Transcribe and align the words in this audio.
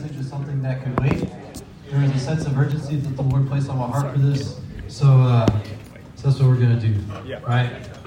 message 0.00 0.18
is 0.18 0.28
something 0.28 0.62
that 0.62 0.82
could 0.82 0.98
wait. 1.00 1.28
There 1.90 2.02
is 2.02 2.14
a 2.14 2.18
sense 2.18 2.46
of 2.46 2.56
urgency 2.56 2.96
that 2.96 3.16
the 3.16 3.22
Lord 3.22 3.48
placed 3.48 3.68
on 3.68 3.76
my 3.76 3.86
heart 3.86 4.12
for 4.14 4.18
this. 4.18 4.58
So, 4.88 5.06
uh, 5.06 5.46
so 6.14 6.28
that's 6.28 6.40
what 6.40 6.48
we're 6.48 6.56
going 6.56 6.78
to 6.78 6.88
do. 6.88 6.94
Right? 7.46 7.70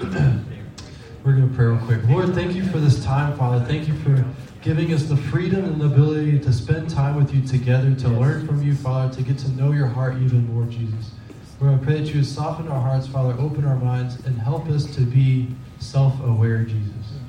we're 1.24 1.34
going 1.34 1.48
to 1.48 1.54
pray 1.54 1.66
real 1.66 1.78
quick. 1.78 2.00
Lord, 2.08 2.34
thank 2.34 2.54
you 2.54 2.64
for 2.64 2.78
this 2.78 3.04
time, 3.04 3.36
Father. 3.38 3.64
Thank 3.64 3.86
you 3.86 3.94
for 3.98 4.24
giving 4.62 4.92
us 4.92 5.04
the 5.04 5.16
freedom 5.16 5.64
and 5.64 5.80
the 5.80 5.86
ability 5.86 6.40
to 6.40 6.52
spend 6.52 6.90
time 6.90 7.14
with 7.14 7.32
you 7.32 7.46
together, 7.46 7.94
to 7.94 8.08
learn 8.08 8.46
from 8.46 8.62
you, 8.62 8.74
Father, 8.74 9.14
to 9.14 9.22
get 9.22 9.38
to 9.38 9.50
know 9.52 9.70
your 9.70 9.86
heart 9.86 10.14
even 10.14 10.52
more, 10.52 10.66
Jesus. 10.66 11.12
Lord, 11.60 11.80
I 11.80 11.84
pray 11.84 12.00
that 12.00 12.08
you 12.08 12.16
would 12.16 12.26
soften 12.26 12.66
our 12.66 12.80
hearts, 12.80 13.06
Father, 13.06 13.36
open 13.38 13.64
our 13.64 13.76
minds, 13.76 14.16
and 14.26 14.36
help 14.38 14.66
us 14.68 14.84
to 14.96 15.02
be 15.02 15.54
self 15.78 16.18
aware, 16.24 16.64
Jesus. 16.64 17.20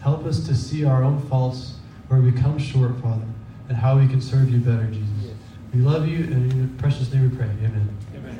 Help 0.00 0.24
us 0.24 0.46
to 0.46 0.54
see 0.54 0.84
our 0.84 1.02
own 1.02 1.20
faults 1.28 1.78
where 2.06 2.20
we 2.20 2.30
come 2.30 2.58
short, 2.58 3.00
Father, 3.00 3.26
and 3.68 3.76
how 3.76 3.98
we 3.98 4.06
can 4.08 4.20
serve 4.20 4.50
you 4.50 4.58
better, 4.58 4.86
Jesus. 4.86 5.34
We 5.74 5.80
love 5.80 6.08
you, 6.08 6.24
and 6.24 6.50
in 6.50 6.58
your 6.58 6.68
precious 6.78 7.12
name 7.12 7.30
we 7.30 7.36
pray. 7.36 7.46
Amen. 7.46 7.96
Amen. 8.14 8.38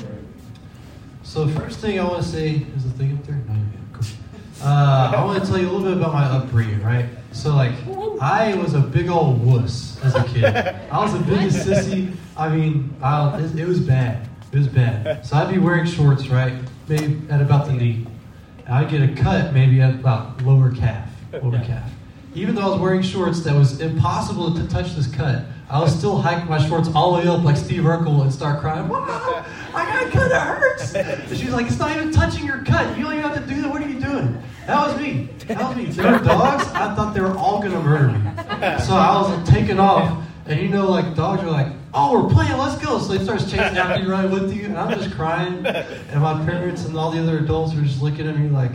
So, 1.23 1.47
first 1.49 1.81
thing 1.81 2.01
I 2.01 2.05
want 2.05 2.23
to 2.23 2.29
say 2.29 2.67
is 2.77 2.85
the 2.85 2.91
thing 2.91 3.13
up 3.13 3.25
there? 3.25 3.37
No, 3.37 3.55
yeah, 3.55 3.61
cool. 3.93 4.07
Uh, 4.63 5.13
I 5.15 5.25
want 5.25 5.43
to 5.43 5.49
tell 5.49 5.59
you 5.59 5.69
a 5.69 5.71
little 5.71 5.87
bit 5.87 5.99
about 5.99 6.15
my 6.15 6.25
upbringing, 6.25 6.83
right? 6.83 7.07
So, 7.33 7.55
like, 7.55 7.73
I 8.21 8.55
was 8.55 8.75
a 8.75 8.81
big 8.81 9.09
old 9.09 9.45
wuss 9.45 10.03
as 10.03 10.15
a 10.15 10.25
kid. 10.25 10.45
I 10.45 10.99
was 10.99 11.13
the 11.13 11.21
biggest 11.21 11.67
sissy. 11.67 12.15
I 12.37 12.49
mean, 12.49 12.95
I, 13.03 13.39
it, 13.41 13.59
it 13.59 13.69
was 13.69 13.81
bad. 13.81 14.27
It 14.51 14.59
was 14.59 14.69
bad. 14.69 15.27
So 15.27 15.37
I'd 15.37 15.53
be 15.53 15.59
wearing 15.59 15.85
shorts, 15.85 16.29
right? 16.29 16.55
Maybe 16.89 17.21
at 17.31 17.43
about 17.43 17.67
the 17.67 17.75
knee. 17.75 18.07
I'd 18.67 18.89
get 18.89 19.03
a 19.03 19.15
cut 19.15 19.53
maybe 19.53 19.81
at 19.81 19.95
about 19.95 20.43
lower 20.43 20.71
calf, 20.75 21.09
lower 21.43 21.59
calf. 21.61 21.91
Even 22.39 22.55
though 22.55 22.63
I 22.63 22.69
was 22.69 22.79
wearing 22.79 23.03
shorts 23.03 23.41
that 23.41 23.53
was 23.53 23.81
impossible 23.81 24.55
to 24.55 24.65
touch 24.69 24.95
this 24.95 25.09
cut, 25.09 25.45
I 25.69 25.81
was 25.81 25.93
still 25.93 26.19
hike 26.19 26.49
my 26.49 26.65
shorts 26.65 26.89
all 26.95 27.17
the 27.17 27.23
way 27.23 27.27
up 27.27 27.43
like 27.43 27.57
Steve 27.57 27.83
Urkel 27.83 28.23
and 28.23 28.33
start 28.33 28.61
crying, 28.61 28.85
I 28.85 29.43
got 29.75 30.13
cut, 30.13 30.31
it 30.31 30.41
hurts. 30.41 30.95
And 30.95 31.37
she's 31.37 31.51
like, 31.51 31.67
it's 31.67 31.81
not 31.81 31.91
even 31.97 32.13
touching 32.13 32.47
your 32.47 32.63
cut. 32.63 32.97
You 32.97 33.03
don't 33.03 33.15
even 33.15 33.29
have 33.29 33.45
to 33.45 33.53
do 33.53 33.61
that. 33.63 33.69
What 33.69 33.83
are 33.83 33.89
you 33.89 33.99
doing? 33.99 34.41
That 34.69 34.87
was 34.87 35.01
me. 35.01 35.29
That 35.49 35.59
was 35.59 35.77
me. 35.77 35.87
There 35.87 36.13
were 36.13 36.19
dogs. 36.21 36.65
I 36.69 36.95
thought 36.95 37.13
they 37.13 37.21
were 37.21 37.37
all 37.37 37.61
to 37.61 37.69
murder 37.71 38.07
me. 38.07 38.21
So 38.85 38.95
I 38.95 39.21
was 39.21 39.31
like, 39.31 39.45
taking 39.45 39.81
off. 39.81 40.25
And 40.47 40.61
you 40.61 40.69
know, 40.69 40.89
like, 40.89 41.17
dogs 41.17 41.43
are 41.43 41.51
like, 41.51 41.73
oh, 41.93 42.23
we're 42.23 42.33
playing, 42.33 42.57
let's 42.57 42.81
go. 42.81 43.01
So 43.01 43.15
they 43.15 43.25
starts 43.25 43.51
chasing 43.51 43.77
after 43.77 44.01
you, 44.01 44.11
running 44.11 44.31
with 44.31 44.55
you. 44.55 44.67
And 44.67 44.79
I'm 44.79 44.97
just 44.97 45.11
crying. 45.17 45.67
And 45.67 46.23
my 46.23 46.45
parents 46.45 46.85
and 46.85 46.97
all 46.97 47.11
the 47.11 47.21
other 47.21 47.39
adults 47.39 47.75
are 47.75 47.83
just 47.83 48.01
looking 48.01 48.29
at 48.29 48.39
me 48.39 48.49
like, 48.49 48.71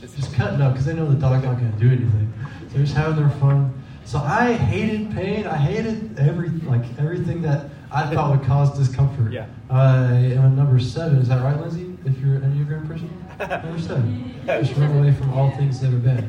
just 0.00 0.34
cutting 0.34 0.60
up 0.60 0.72
because 0.72 0.86
they 0.86 0.94
know 0.94 1.08
the 1.08 1.14
dog's 1.14 1.44
not 1.44 1.58
going 1.58 1.72
to 1.72 1.78
do 1.78 1.88
anything. 1.88 2.32
So 2.68 2.68
they're 2.74 2.82
just 2.84 2.96
having 2.96 3.16
their 3.16 3.30
fun. 3.38 3.72
So 4.04 4.18
I 4.18 4.54
hated 4.54 5.12
pain. 5.12 5.46
I 5.46 5.56
hated 5.56 6.18
every 6.18 6.48
like 6.48 6.82
everything 6.98 7.42
that 7.42 7.66
I 7.90 8.12
thought 8.12 8.36
would 8.36 8.46
cause 8.46 8.76
discomfort. 8.76 9.32
Yeah. 9.32 9.46
I 9.70 10.04
am 10.04 10.44
a 10.44 10.50
number 10.50 10.80
seven. 10.80 11.18
Is 11.18 11.28
that 11.28 11.42
right, 11.42 11.58
Lindsay? 11.58 11.96
If 12.04 12.18
you're 12.18 12.34
an 12.36 12.42
Enneagram 12.42 12.88
person, 12.88 13.10
number 13.64 13.80
seven. 13.80 14.34
Just 14.44 14.76
run 14.76 14.96
away 14.98 15.12
from 15.12 15.32
all 15.34 15.50
things 15.52 15.80
that 15.80 15.92
are 15.94 15.98
bad. 15.98 16.28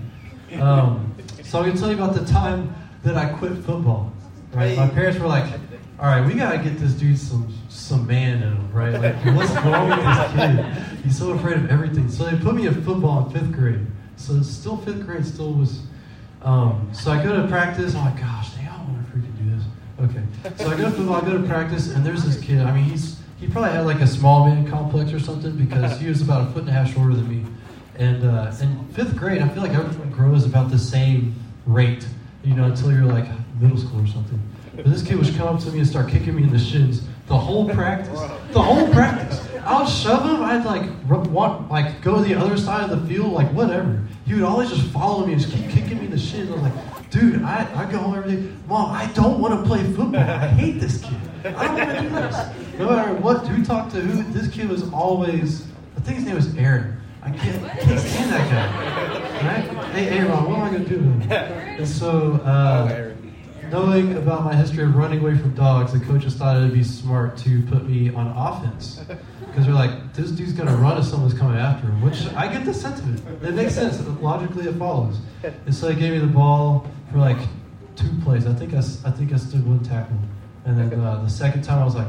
Um, 0.62 1.16
so 1.44 1.60
I'm 1.60 1.68
gonna 1.68 1.80
tell 1.80 1.90
you 1.90 1.96
about 1.96 2.14
the 2.14 2.26
time 2.26 2.74
that 3.04 3.18
I 3.18 3.26
quit 3.34 3.54
football. 3.64 4.14
Right. 4.54 4.78
My 4.78 4.88
parents 4.88 5.20
were 5.20 5.28
like, 5.28 5.52
"All 6.00 6.06
right, 6.06 6.26
we 6.26 6.34
gotta 6.34 6.58
get 6.58 6.78
this 6.78 6.94
dude 6.94 7.20
some 7.20 7.54
some 7.70 8.06
man 8.08 8.44
in 8.44 8.54
him, 8.54 8.72
right? 8.74 8.94
Like, 8.94 9.16
what's 9.36 9.52
wrong 9.66 9.90
with 9.90 10.00
this 10.00 10.32
kid? 10.34 11.00
He's 11.04 11.18
so 11.18 11.32
afraid 11.32 11.58
of 11.58 11.70
everything." 11.70 12.10
So 12.10 12.26
they 12.26 12.38
put 12.38 12.56
me 12.56 12.68
in 12.68 12.84
football 12.84 13.26
in 13.26 13.34
fifth 13.34 13.52
grade. 13.52 13.86
So 14.16 14.36
it's 14.36 14.50
still 14.50 14.78
fifth 14.78 15.06
grade, 15.06 15.26
still 15.26 15.54
was. 15.54 15.82
Um, 16.42 16.90
so 16.94 17.12
I 17.12 17.24
go 17.24 17.42
to 17.42 17.48
practice. 17.48 17.96
I'm 17.96 18.06
like, 18.06 18.20
gosh, 18.20 18.50
I 18.58 18.66
don't 18.66 18.94
want 18.94 19.06
to 19.06 19.12
freaking 19.12 19.38
do 19.38 19.56
this. 19.56 19.64
Okay. 20.02 20.64
So 20.64 20.70
I 20.70 20.78
go 20.78 20.84
to 20.84 20.92
football. 20.92 21.16
I 21.16 21.22
go 21.22 21.38
to 21.38 21.48
practice, 21.48 21.94
and 21.94 22.06
there's 22.06 22.24
this 22.24 22.40
kid. 22.40 22.62
I 22.62 22.74
mean, 22.74 22.84
he's 22.84 23.20
he 23.40 23.48
probably 23.48 23.72
had 23.72 23.86
like 23.86 24.00
a 24.02 24.08
small 24.08 24.46
man 24.46 24.70
complex 24.70 25.12
or 25.12 25.20
something 25.20 25.56
because 25.58 26.00
he 26.00 26.08
was 26.08 26.22
about 26.22 26.48
a 26.48 26.52
foot 26.52 26.62
and 26.62 26.70
a 26.70 26.74
half 26.74 26.94
shorter 26.94 27.14
than 27.14 27.28
me. 27.28 27.46
And 27.98 28.24
uh, 28.24 28.52
in 28.62 28.86
fifth 28.94 29.16
grade, 29.16 29.42
I 29.42 29.48
feel 29.50 29.62
like 29.62 29.74
everyone 29.74 30.10
grows 30.12 30.46
about 30.46 30.72
the 30.72 30.80
same 30.80 31.36
rate, 31.66 32.08
you 32.44 32.56
know, 32.56 32.66
until 32.66 32.92
you're 32.92 33.06
like 33.06 33.26
middle 33.60 33.78
school 33.78 34.02
or 34.02 34.08
something. 34.08 34.42
But 34.76 34.86
this 34.86 35.04
kid 35.04 35.18
would 35.18 35.34
come 35.36 35.56
up 35.56 35.62
to 35.64 35.72
me 35.72 35.80
and 35.80 35.88
start 35.88 36.10
kicking 36.10 36.36
me 36.36 36.44
in 36.44 36.52
the 36.52 36.60
shins 36.60 37.04
the 37.28 37.38
whole 37.38 37.70
practice. 37.70 38.20
The 38.52 38.62
whole 38.62 38.88
practice. 38.90 39.48
I 39.66 39.82
would 39.82 39.90
shove 39.90 40.26
him. 40.26 40.44
I'd 40.44 40.66
like 40.66 40.90
walk, 41.30 41.70
like 41.70 42.02
go 42.02 42.18
to 42.18 42.22
the 42.22 42.36
other 42.36 42.58
side 42.58 42.90
of 42.90 43.02
the 43.02 43.08
field, 43.08 43.32
like 43.32 43.52
whatever. 43.54 44.02
He 44.26 44.34
would 44.34 44.44
always 44.44 44.70
just 44.70 44.86
follow 44.88 45.26
me 45.26 45.34
and 45.34 45.42
just 45.42 45.54
keep 45.54 45.70
kicking 45.70 46.00
me 46.00 46.06
in 46.06 46.12
the 46.12 46.20
shins. 46.20 46.50
I 46.50 46.54
was 46.54 46.64
like, 46.64 47.10
dude, 47.10 47.42
I, 47.44 47.68
I 47.76 47.92
go 47.92 48.00
home 48.00 48.16
every 48.16 48.36
day. 48.36 48.50
Mom, 48.68 48.92
I 48.92 49.12
don't 49.14 49.40
want 49.40 49.60
to 49.60 49.66
play 49.66 49.84
football. 49.84 50.22
I 50.22 50.48
hate 50.48 50.80
this 50.80 51.02
kid. 51.02 51.18
I 51.46 51.68
don't 51.68 51.78
want 51.78 51.90
to 51.90 52.02
do 52.02 52.10
this. 52.10 52.80
No 52.80 52.90
matter 52.90 53.14
what, 53.16 53.48
who 53.48 53.64
talked 53.64 53.94
to 53.94 54.02
who, 54.02 54.24
this 54.34 54.54
kid 54.54 54.70
was 54.70 54.92
always. 54.92 55.66
I 55.96 56.02
think 56.02 56.18
his 56.18 56.26
name 56.26 56.36
was 56.36 56.56
Aaron. 56.58 57.00
I 57.22 57.32
can't, 57.32 57.64
I 57.64 57.78
can't 57.78 58.00
stand 58.00 58.32
that 58.34 58.52
guy. 58.52 59.48
Right? 59.48 59.86
Hey, 59.94 60.18
Aaron, 60.18 60.32
what 60.32 60.58
am 60.58 60.62
I 60.62 60.70
going 60.72 60.84
to 60.84 60.90
do 60.90 60.98
with 60.98 61.22
him? 61.24 61.32
And 61.32 61.88
so, 61.88 62.34
uh, 62.44 63.13
knowing 63.74 64.16
about 64.18 64.44
my 64.44 64.56
history 64.56 64.84
of 64.84 64.96
running 64.96 65.20
away 65.20 65.36
from 65.36 65.54
dogs, 65.56 65.92
the 65.94 66.00
coaches 66.00 66.36
thought 66.36 66.56
it'd 66.58 66.72
be 66.72 66.84
smart 66.84 67.36
to 67.36 67.64
put 67.64 67.84
me 67.90 68.14
on 68.14 68.28
offense. 68.28 69.02
Because 69.48 69.66
they're 69.66 69.74
like, 69.74 70.14
this 70.14 70.30
dude's 70.30 70.54
to 70.54 70.66
run 70.66 71.00
if 71.00 71.06
someone's 71.06 71.34
coming 71.34 71.58
after 71.58 71.88
him, 71.88 72.00
which 72.04 72.28
I 72.36 72.54
get 72.54 72.66
the 72.66 72.74
sentiment. 72.74 73.20
It 73.42 73.56
makes 73.56 73.74
sense. 73.74 74.00
Logically, 74.22 74.68
it 74.68 74.76
follows. 74.76 75.18
And 75.44 75.74
so 75.74 75.88
they 75.88 75.96
gave 75.96 76.14
me 76.14 76.20
the 76.20 76.28
ball 76.28 76.88
for 77.12 77.18
like 77.18 77.40
two 77.96 78.10
plays. 78.24 78.46
I 78.46 78.54
think 78.54 78.76
I, 78.76 78.78
I 78.78 79.12
think 79.12 79.34
I 79.34 79.38
stood 79.38 79.68
one 79.68 79.84
tackle. 79.84 80.18
And 80.66 80.78
then 80.78 81.00
uh, 81.00 81.24
the 81.24 81.30
second 81.30 81.64
time 81.64 81.80
I 81.82 81.86
was 81.86 81.96
like, 81.96 82.08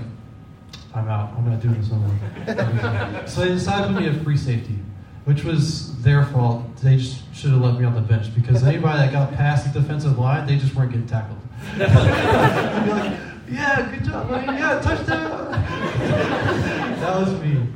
I'm 0.94 1.08
out. 1.08 1.32
I'm 1.34 1.50
not 1.50 1.60
doing 1.60 1.80
this 1.80 1.90
no 1.90 1.96
more. 1.96 3.26
so 3.26 3.40
they 3.40 3.48
decided 3.48 3.88
to 3.88 3.94
put 3.94 4.02
me 4.02 4.08
at 4.08 4.22
free 4.22 4.36
safety, 4.36 4.78
which 5.24 5.44
was 5.44 5.93
their 6.04 6.24
fault. 6.26 6.76
They 6.76 6.98
just 6.98 7.34
should 7.34 7.50
have 7.50 7.60
left 7.60 7.80
me 7.80 7.86
on 7.86 7.94
the 7.94 8.00
bench 8.00 8.32
because 8.34 8.62
anybody 8.66 8.98
that 8.98 9.12
got 9.12 9.32
past 9.32 9.72
the 9.72 9.80
defensive 9.80 10.18
line, 10.18 10.46
they 10.46 10.56
just 10.56 10.74
weren't 10.74 10.92
getting 10.92 11.06
tackled. 11.06 11.38
I'd 11.78 12.84
be 12.84 12.90
like, 12.90 13.18
yeah, 13.50 13.90
good 13.90 14.04
job, 14.04 14.28
buddy. 14.28 14.46
Yeah, 14.46 14.80
touchdown. 14.80 15.50
that 17.00 17.20
was 17.20 17.40
me. 17.40 17.66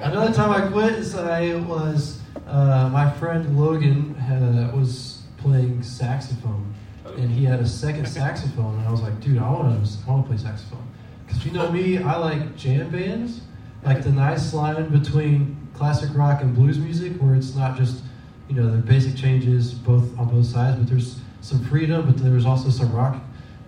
Another 0.00 0.32
time 0.32 0.50
I 0.50 0.68
quit 0.68 0.94
is 0.94 1.14
I 1.14 1.56
was, 1.56 2.20
uh, 2.46 2.88
my 2.90 3.10
friend 3.10 3.58
Logan 3.58 4.14
had, 4.14 4.74
was 4.74 5.22
playing 5.36 5.82
saxophone. 5.82 6.72
And 7.16 7.30
he 7.30 7.44
had 7.44 7.60
a 7.60 7.66
second 7.66 8.06
saxophone, 8.06 8.78
and 8.78 8.86
I 8.86 8.90
was 8.90 9.00
like, 9.00 9.20
dude, 9.20 9.38
I 9.38 9.50
want 9.50 9.86
to, 9.86 9.98
I 10.06 10.10
want 10.10 10.24
to 10.24 10.28
play 10.28 10.36
saxophone. 10.36 10.86
Because 11.26 11.44
you 11.46 11.52
know 11.52 11.70
me, 11.70 11.98
I 11.98 12.16
like 12.16 12.56
jam 12.56 12.90
bands, 12.90 13.40
like 13.84 14.02
the 14.02 14.10
nice 14.10 14.52
line 14.52 14.88
between 14.90 15.65
classic 15.76 16.10
rock 16.14 16.42
and 16.42 16.54
blues 16.54 16.78
music, 16.78 17.12
where 17.18 17.34
it's 17.34 17.54
not 17.54 17.76
just, 17.76 18.02
you 18.48 18.54
know, 18.54 18.70
the 18.70 18.78
basic 18.78 19.16
changes 19.16 19.74
both 19.74 20.18
on 20.18 20.28
both 20.28 20.46
sides, 20.46 20.76
but 20.76 20.88
there's 20.88 21.20
some 21.40 21.62
freedom, 21.64 22.06
but 22.06 22.16
there's 22.16 22.46
also 22.46 22.70
some 22.70 22.92
rock 22.92 23.22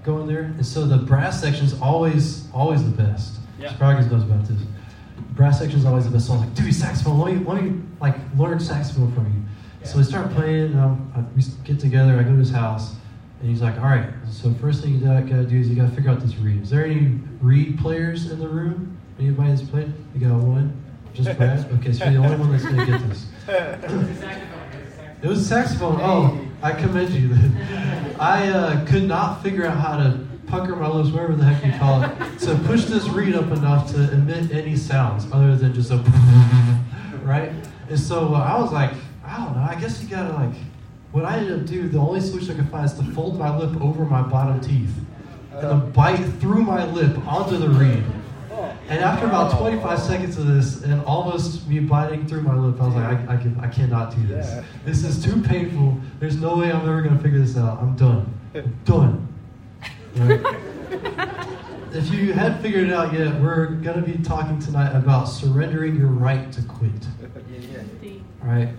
going 0.05 0.27
there. 0.27 0.45
And 0.45 0.65
so 0.65 0.87
the 0.87 0.99
brass 0.99 1.41
section 1.41 1.65
is 1.65 1.81
always, 1.81 2.49
always 2.53 2.83
the 2.83 2.97
best. 2.97 3.39
Yeah. 3.59 3.69
Spraggins 3.75 4.11
knows 4.11 4.23
about 4.23 4.47
this. 4.47 4.59
Brass 5.31 5.59
section 5.59 5.79
is 5.79 5.85
always 5.85 6.05
the 6.05 6.11
best. 6.11 6.27
So 6.27 6.33
I 6.33 6.37
was 6.37 6.47
like, 6.47 6.55
dude, 6.55 6.75
saxophone, 6.75 7.19
let 7.21 7.35
me, 7.35 7.45
let 7.45 7.63
me 7.63 7.81
like 8.01 8.17
learn 8.37 8.59
saxophone 8.59 9.13
from 9.13 9.27
you. 9.27 9.43
Yeah. 9.81 9.87
So 9.87 9.99
we 9.99 10.05
start 10.05 10.31
playing, 10.33 10.73
and 10.73 10.81
um, 10.81 11.13
I, 11.15 11.21
we 11.37 11.43
get 11.65 11.79
together, 11.79 12.19
I 12.19 12.23
go 12.23 12.31
to 12.31 12.37
his 12.37 12.51
house, 12.51 12.95
and 13.41 13.51
he's 13.51 13.63
like, 13.63 13.77
all 13.77 13.87
right, 13.87 14.09
so 14.29 14.53
first 14.55 14.83
thing 14.83 14.95
you 14.95 15.01
gotta 15.01 15.45
do 15.45 15.57
is 15.57 15.69
you 15.69 15.77
gotta 15.77 15.95
figure 15.95 16.11
out 16.11 16.21
this 16.21 16.37
reed. 16.37 16.63
Is 16.63 16.71
there 16.71 16.85
any 16.85 17.21
reed 17.41 17.79
players 17.79 18.31
in 18.31 18.39
the 18.41 18.49
room? 18.49 18.99
Anybody 19.19 19.51
that's 19.51 19.63
played? 19.63 19.93
You 20.15 20.29
got 20.29 20.39
one? 20.39 20.85
Just 21.19 21.37
Brad? 21.37 21.67
Okay, 21.79 21.93
so 21.93 22.05
you're 22.05 22.23
the 22.23 22.29
only 22.29 22.37
one 22.37 22.53
that's 22.53 22.65
gonna 22.65 22.87
get 22.87 23.09
this. 23.09 23.27
It 25.21 25.27
was 25.27 25.41
a 25.41 25.45
saxophone. 25.45 25.99
Oh, 26.01 26.41
I 26.62 26.71
commend 26.71 27.12
you. 27.12 27.34
I 28.21 28.49
uh, 28.51 28.87
could 28.87 29.03
not 29.03 29.43
figure 29.43 29.67
out 29.67 29.77
how 29.78 29.97
to 29.97 30.21
pucker 30.47 30.77
my 30.77 30.87
lips, 30.87 31.11
whatever 31.11 31.34
the 31.34 31.45
heck 31.45 31.65
you 31.65 31.77
call 31.77 32.04
it, 32.04 32.39
to 32.41 32.54
push 32.66 32.84
this 32.84 33.09
reed 33.09 33.34
up 33.34 33.51
enough 33.51 33.91
to 33.95 34.13
emit 34.13 34.53
any 34.53 34.77
sounds 34.77 35.27
other 35.33 35.57
than 35.57 35.75
just 35.75 35.91
a 35.91 35.97
right. 37.25 37.51
And 37.89 37.98
so 37.98 38.37
uh, 38.37 38.39
I 38.39 38.57
was 38.60 38.71
like, 38.71 38.92
I 39.25 39.39
don't 39.39 39.57
know. 39.57 39.66
I 39.69 39.75
guess 39.75 40.01
you 40.01 40.09
gotta 40.09 40.33
like. 40.34 40.54
What 41.10 41.25
I 41.25 41.39
ended 41.39 41.60
up 41.60 41.66
doing, 41.66 41.91
the 41.91 41.98
only 41.98 42.21
solution 42.21 42.53
I 42.53 42.59
could 42.59 42.71
find 42.71 42.84
is 42.84 42.92
to 42.92 43.03
fold 43.03 43.37
my 43.39 43.57
lip 43.57 43.81
over 43.81 44.04
my 44.04 44.22
bottom 44.22 44.60
teeth 44.60 44.95
and 45.53 45.69
then 45.69 45.91
bite 45.91 46.22
through 46.39 46.63
my 46.63 46.84
lip 46.84 47.19
onto 47.27 47.57
the 47.57 47.69
reed. 47.71 48.04
And 48.89 49.05
after 49.05 49.27
about 49.27 49.59
25 49.59 49.99
seconds 49.99 50.39
of 50.39 50.47
this, 50.47 50.83
and 50.83 51.05
almost 51.05 51.66
me 51.69 51.81
biting 51.81 52.27
through 52.27 52.43
my 52.43 52.55
lip, 52.55 52.81
I 52.81 52.87
was 52.87 52.95
like, 52.95 53.28
I, 53.28 53.34
I, 53.34 53.37
can, 53.37 53.59
I 53.60 53.69
cannot 53.69 54.15
do 54.15 54.27
this. 54.27 54.65
This 54.84 55.05
is 55.05 55.22
too 55.22 55.41
painful. 55.43 56.01
There's 56.19 56.37
no 56.37 56.57
way 56.57 56.72
I'm 56.72 56.89
ever 56.89 57.03
going 57.03 57.16
to 57.16 57.22
figure 57.22 57.39
this 57.39 57.57
out. 57.57 57.78
I'm 57.78 57.97
done. 57.97 58.33
I'm 58.55 58.78
done. 58.84 59.28
Right? 60.16 60.41
if 61.93 62.10
you 62.10 62.33
hadn't 62.33 62.63
figured 62.63 62.89
it 62.89 62.93
out 62.93 63.13
yet, 63.13 63.41
we're 63.41 63.66
going 63.66 64.03
to 64.03 64.07
be 64.07 64.22
talking 64.22 64.59
tonight 64.59 64.95
about 64.95 65.25
surrendering 65.25 65.97
your 65.97 66.09
right 66.09 66.51
to 66.53 66.63
quit. 66.63 66.93
All 68.43 68.49
right? 68.49 68.71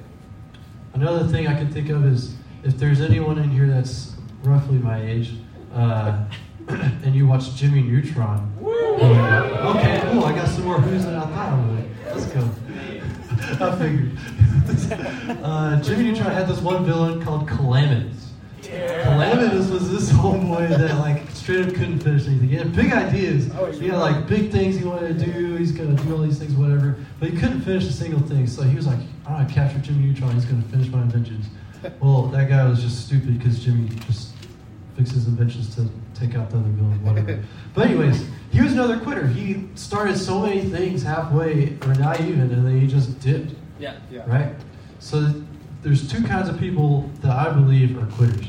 Another 0.93 1.27
thing 1.27 1.47
I 1.47 1.55
can 1.55 1.71
think 1.71 1.89
of 1.89 2.05
is 2.05 2.35
if 2.63 2.77
there's 2.77 3.01
anyone 3.01 3.37
in 3.37 3.49
here 3.49 3.67
that's 3.67 4.15
roughly 4.43 4.77
my 4.77 5.01
age, 5.01 5.35
uh, 5.73 6.25
and 7.03 7.15
you 7.15 7.27
watch 7.27 7.55
Jimmy 7.55 7.81
Neutron. 7.81 8.53
okay, 8.61 10.01
cool. 10.11 10.23
I 10.25 10.33
got 10.35 10.47
some 10.47 10.65
more 10.65 10.79
who's 10.79 11.05
than 11.05 11.15
I 11.15 11.21
thought 11.25 11.53
I 11.53 11.67
would. 11.67 11.89
Let's 12.05 12.25
go. 12.27 12.49
I 13.65 13.75
figured. 13.77 14.17
uh, 15.43 15.81
Jimmy 15.81 16.11
Neutron 16.11 16.31
had 16.31 16.47
this 16.47 16.59
one 16.61 16.85
villain 16.85 17.23
called 17.23 17.47
Calamitous. 17.47 18.31
Calamitous 18.61 19.69
was 19.69 19.89
this 19.89 20.11
homeboy 20.19 20.69
that 20.69 20.97
like 20.99 21.27
straight 21.31 21.65
up 21.67 21.73
couldn't 21.73 21.99
finish 22.01 22.27
anything. 22.27 22.49
He 22.49 22.55
had 22.55 22.75
big 22.75 22.91
ideas. 22.91 23.49
Oh, 23.57 23.71
He 23.71 23.87
had 23.87 23.97
like 23.97 24.27
big 24.27 24.51
things 24.51 24.77
he 24.77 24.85
wanted 24.85 25.17
to 25.17 25.25
do. 25.25 25.55
He's 25.55 25.71
gonna 25.71 25.95
do 25.95 26.13
all 26.15 26.21
these 26.21 26.37
things, 26.37 26.53
whatever. 26.53 26.97
But 27.19 27.29
he 27.31 27.37
couldn't 27.37 27.61
finish 27.61 27.85
a 27.85 27.93
single 27.93 28.19
thing. 28.21 28.45
So 28.45 28.61
he 28.61 28.75
was 28.75 28.85
like, 28.85 28.99
"I'm 29.25 29.33
gonna 29.33 29.49
capture 29.51 29.79
Jimmy 29.79 30.05
Neutron. 30.07 30.33
He's 30.33 30.45
gonna 30.45 30.61
finish 30.63 30.87
my 30.89 31.01
inventions." 31.01 31.47
Well, 32.01 32.23
that 32.27 32.49
guy 32.49 32.65
was 32.67 32.81
just 32.81 33.05
stupid 33.07 33.39
because 33.39 33.63
Jimmy 33.63 33.87
just 34.05 34.33
fixes 34.99 35.27
inventions 35.27 35.73
to 35.75 35.87
take 36.13 36.35
out 36.35 36.49
the 36.49 36.57
other 36.57 36.67
villain, 36.69 37.03
whatever. 37.05 37.41
but 37.73 37.87
anyways, 37.87 38.27
he 38.51 38.61
was 38.61 38.73
another 38.73 38.99
quitter. 38.99 39.25
He 39.27 39.65
started 39.75 40.17
so 40.17 40.41
many 40.41 40.61
things 40.63 41.01
halfway 41.03 41.77
or 41.83 41.95
not 41.95 42.19
even, 42.19 42.51
and 42.51 42.67
then 42.67 42.79
he 42.79 42.85
just 42.85 43.19
dipped. 43.21 43.53
Yeah. 43.79 43.95
Yeah. 44.11 44.29
Right? 44.29 44.53
So 44.99 45.33
there's 45.83 46.11
two 46.11 46.21
kinds 46.23 46.49
of 46.49 46.59
people 46.59 47.09
that 47.21 47.31
I 47.31 47.49
believe 47.53 47.97
are 47.97 48.05
quitters. 48.17 48.47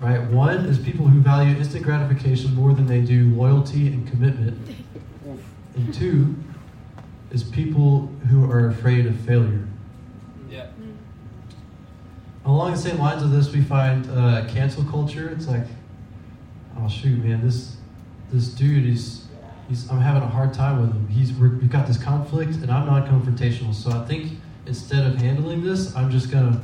Right? 0.00 0.22
One 0.30 0.66
is 0.66 0.78
people 0.78 1.06
who 1.06 1.20
value 1.20 1.56
instant 1.56 1.82
gratification 1.82 2.54
more 2.54 2.74
than 2.74 2.86
they 2.86 3.00
do 3.00 3.30
loyalty 3.30 3.86
and 3.86 4.06
commitment. 4.06 4.58
And 5.76 5.94
two 5.94 6.34
is 7.30 7.42
people 7.42 8.08
who 8.28 8.50
are 8.50 8.68
afraid 8.68 9.06
of 9.06 9.18
failure. 9.20 9.66
Yeah. 10.50 10.66
Along 12.44 12.72
the 12.72 12.78
same 12.78 12.98
lines 12.98 13.22
of 13.22 13.30
this, 13.30 13.50
we 13.50 13.62
find 13.62 14.08
uh, 14.10 14.46
cancel 14.48 14.84
culture. 14.84 15.30
It's 15.30 15.48
like, 15.48 15.64
oh 16.80 16.88
shoot, 16.88 17.22
man, 17.22 17.40
this 17.42 17.76
this 18.32 18.48
dude 18.48 18.86
is 18.86 19.26
he's 19.68 19.90
I'm 19.90 20.00
having 20.00 20.22
a 20.22 20.26
hard 20.26 20.52
time 20.52 20.80
with 20.80 20.92
him. 20.92 21.08
He's 21.08 21.32
we've 21.32 21.70
got 21.70 21.86
this 21.86 21.98
conflict, 22.02 22.56
and 22.56 22.70
I'm 22.70 22.86
not 22.86 23.06
confrontational. 23.06 23.74
So 23.74 23.90
I 23.90 24.04
think 24.04 24.32
instead 24.66 25.06
of 25.06 25.16
handling 25.16 25.64
this, 25.64 25.94
I'm 25.96 26.10
just 26.10 26.30
gonna 26.30 26.60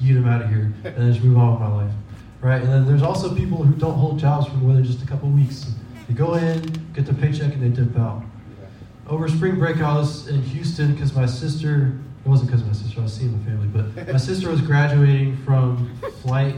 yeet 0.00 0.16
him 0.16 0.26
out 0.26 0.42
of 0.42 0.48
here 0.48 0.72
and 0.84 1.12
just 1.12 1.24
move 1.24 1.38
on 1.38 1.52
with 1.52 1.60
my 1.60 1.74
life, 1.84 1.92
right? 2.40 2.62
And 2.62 2.72
then 2.72 2.86
there's 2.86 3.02
also 3.02 3.34
people 3.34 3.62
who 3.62 3.74
don't 3.74 3.94
hold 3.94 4.18
jobs 4.18 4.46
for 4.46 4.54
more 4.54 4.74
than 4.74 4.84
just 4.84 5.02
a 5.02 5.06
couple 5.06 5.28
weeks. 5.28 5.72
They 6.08 6.14
go 6.14 6.34
in, 6.34 6.60
get 6.92 7.06
their 7.06 7.14
paycheck, 7.14 7.54
and 7.54 7.62
they 7.62 7.68
dip 7.68 7.96
out. 7.98 8.22
Over 9.08 9.28
spring 9.28 9.58
break, 9.58 9.80
I 9.80 9.94
was 9.94 10.28
in 10.28 10.42
Houston 10.42 10.94
because 10.94 11.14
my 11.14 11.26
sister, 11.26 11.98
it 12.24 12.28
wasn't 12.28 12.50
because 12.50 12.62
of 12.62 12.68
my 12.68 12.72
sister, 12.72 13.00
I 13.00 13.02
was 13.04 13.12
seeing 13.12 13.38
the 13.38 13.44
family, 13.44 13.66
but 13.68 14.12
my 14.12 14.18
sister 14.18 14.48
was 14.50 14.60
graduating 14.60 15.36
from 15.38 15.94
flight 16.22 16.56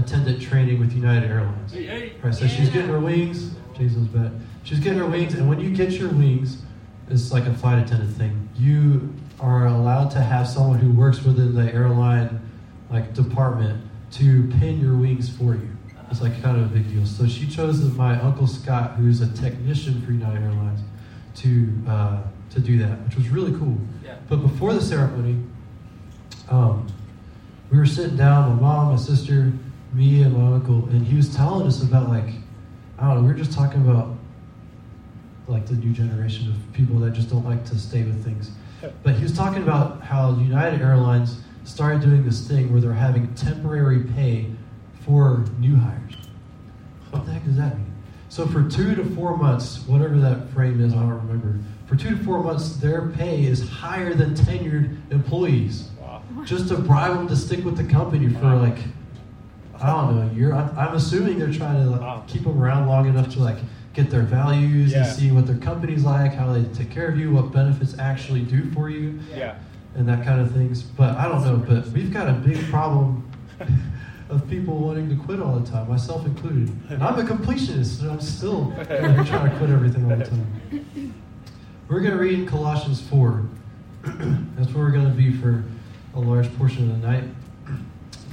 attendant 0.00 0.40
training 0.42 0.80
with 0.80 0.92
United 0.92 1.30
Airlines. 1.30 1.74
Right, 2.22 2.34
so 2.34 2.46
she's 2.46 2.70
getting 2.70 2.88
her 2.88 3.00
wings. 3.00 3.52
Jesus, 3.76 4.02
bet. 4.08 4.32
She's 4.62 4.80
getting 4.80 4.98
her 4.98 5.06
wings, 5.06 5.34
and 5.34 5.48
when 5.48 5.60
you 5.60 5.74
get 5.74 5.92
your 5.92 6.10
wings, 6.10 6.62
it's 7.08 7.32
like 7.32 7.46
a 7.46 7.54
flight 7.54 7.84
attendant 7.84 8.16
thing. 8.16 8.48
You 8.56 9.14
are 9.40 9.66
allowed 9.66 10.10
to 10.10 10.20
have 10.20 10.46
someone 10.48 10.78
who 10.78 10.92
works 10.92 11.22
within 11.22 11.54
the 11.54 11.72
airline 11.72 12.40
like 12.90 13.14
department 13.14 13.82
to 14.12 14.48
pin 14.58 14.80
your 14.80 14.96
wings 14.96 15.34
for 15.34 15.54
you. 15.54 15.70
It's 16.10 16.20
like 16.20 16.42
kind 16.42 16.56
of 16.56 16.64
a 16.64 16.74
big 16.74 16.90
deal. 16.90 17.06
So 17.06 17.26
she 17.28 17.46
chose 17.46 17.80
my 17.96 18.20
uncle 18.20 18.46
Scott, 18.46 18.96
who's 18.96 19.20
a 19.20 19.32
technician 19.32 20.04
for 20.04 20.12
United 20.12 20.42
Airlines, 20.42 20.80
to 21.36 21.72
uh, 21.88 22.22
to 22.50 22.60
do 22.60 22.78
that, 22.78 23.00
which 23.04 23.16
was 23.16 23.28
really 23.28 23.56
cool. 23.58 23.78
Yeah. 24.04 24.16
But 24.28 24.36
before 24.38 24.74
the 24.74 24.82
ceremony, 24.82 25.42
um, 26.50 26.88
we 27.70 27.78
were 27.78 27.86
sitting 27.86 28.16
down, 28.16 28.56
my 28.56 28.60
mom, 28.60 28.90
my 28.90 28.96
sister, 28.96 29.52
me, 29.92 30.22
and 30.22 30.36
my 30.36 30.54
uncle, 30.54 30.88
and 30.90 31.06
he 31.06 31.16
was 31.16 31.34
telling 31.34 31.66
us 31.66 31.82
about 31.82 32.08
like, 32.08 32.32
I 32.98 33.06
don't 33.06 33.16
know, 33.16 33.20
we 33.22 33.28
were 33.28 33.34
just 33.38 33.52
talking 33.52 33.80
about 33.80 34.14
like 35.48 35.66
the 35.66 35.74
new 35.74 35.92
generation 35.92 36.48
of 36.48 36.72
people 36.72 36.98
that 37.00 37.12
just 37.12 37.28
don't 37.30 37.44
like 37.44 37.64
to 37.66 37.78
stay 37.78 38.02
with 38.04 38.24
things. 38.24 38.50
But 39.02 39.14
he 39.16 39.22
was 39.22 39.36
talking 39.36 39.62
about 39.62 40.00
how 40.02 40.36
United 40.38 40.80
Airlines 40.80 41.40
started 41.64 42.00
doing 42.00 42.24
this 42.24 42.46
thing 42.46 42.72
where 42.72 42.80
they're 42.80 42.92
having 42.92 43.32
temporary 43.34 44.04
pay 44.14 44.46
for 45.04 45.44
new 45.58 45.76
hires. 45.76 46.14
What 47.10 47.26
the 47.26 47.32
heck 47.32 47.44
does 47.44 47.56
that 47.56 47.76
mean? 47.76 47.86
So 48.28 48.46
for 48.46 48.62
two 48.68 48.94
to 48.94 49.04
four 49.16 49.36
months, 49.36 49.80
whatever 49.86 50.18
that 50.20 50.48
frame 50.50 50.80
is, 50.80 50.92
I 50.94 50.96
don't 51.00 51.10
remember. 51.26 51.58
For 51.86 51.96
two 51.96 52.10
to 52.16 52.24
four 52.24 52.42
months, 52.44 52.76
their 52.76 53.08
pay 53.08 53.44
is 53.44 53.68
higher 53.68 54.14
than 54.14 54.34
tenured 54.34 54.96
employees, 55.10 55.88
Wow. 56.00 56.22
just 56.44 56.68
to 56.68 56.76
bribe 56.76 57.14
them 57.16 57.26
to 57.28 57.36
stick 57.36 57.64
with 57.64 57.76
the 57.76 57.84
company 57.84 58.28
for 58.32 58.54
like, 58.54 58.78
I 59.82 59.86
don't 59.86 60.14
know, 60.16 60.34
year. 60.34 60.52
I'm, 60.54 60.76
I'm 60.78 60.94
assuming 60.94 61.38
they're 61.38 61.52
trying 61.52 61.82
to 61.82 61.90
like, 61.90 62.00
Wow. 62.00 62.24
keep 62.26 62.44
them 62.44 62.60
around 62.62 62.86
long 62.86 63.08
enough 63.08 63.30
to 63.34 63.40
like 63.40 63.56
get 63.94 64.10
their 64.10 64.22
values 64.22 64.92
and 64.92 65.06
see 65.06 65.30
what 65.32 65.46
their 65.46 65.56
company's 65.56 66.04
like, 66.04 66.34
how 66.34 66.52
they 66.52 66.64
take 66.74 66.90
care 66.90 67.08
of 67.08 67.18
you, 67.18 67.30
what 67.32 67.50
benefits 67.52 67.98
actually 67.98 68.42
do 68.42 68.70
for 68.72 68.88
you 68.90 69.18
Yeah. 69.34 69.56
and 69.94 70.08
that 70.08 70.24
kind 70.24 70.40
of 70.40 70.52
things. 70.52 70.82
But 70.82 71.16
I 71.16 71.28
don't 71.28 71.42
know. 71.42 71.56
But 71.56 71.88
we've 71.88 72.12
got 72.12 72.28
a 72.28 72.32
big 72.34 72.62
problem 72.70 73.28
of 74.28 74.48
people 74.48 74.76
wanting 74.78 75.08
to 75.08 75.16
quit 75.24 75.40
all 75.40 75.58
the 75.58 75.68
time, 75.68 75.88
myself 75.88 76.24
included. 76.26 76.70
And 76.90 77.02
I'm 77.02 77.18
a 77.18 77.22
completionist, 77.22 78.02
and 78.02 78.10
I'm 78.12 78.20
still 78.20 78.72
trying 78.84 79.50
to 79.50 79.54
quit 79.58 79.70
everything 79.70 80.10
all 80.10 80.16
the 80.16 80.24
time. 80.24 81.14
We're 81.88 82.00
going 82.00 82.12
to 82.12 82.18
read 82.18 82.38
in 82.38 82.46
Colossians 82.46 83.00
4. 83.00 83.44
That's 84.04 84.72
where 84.72 84.84
we're 84.84 84.92
going 84.92 85.06
to 85.10 85.16
be 85.16 85.32
for 85.32 85.64
a 86.14 86.20
large 86.20 86.54
portion 86.56 86.88
of 86.90 87.00
the 87.00 87.06
night. 87.08 87.24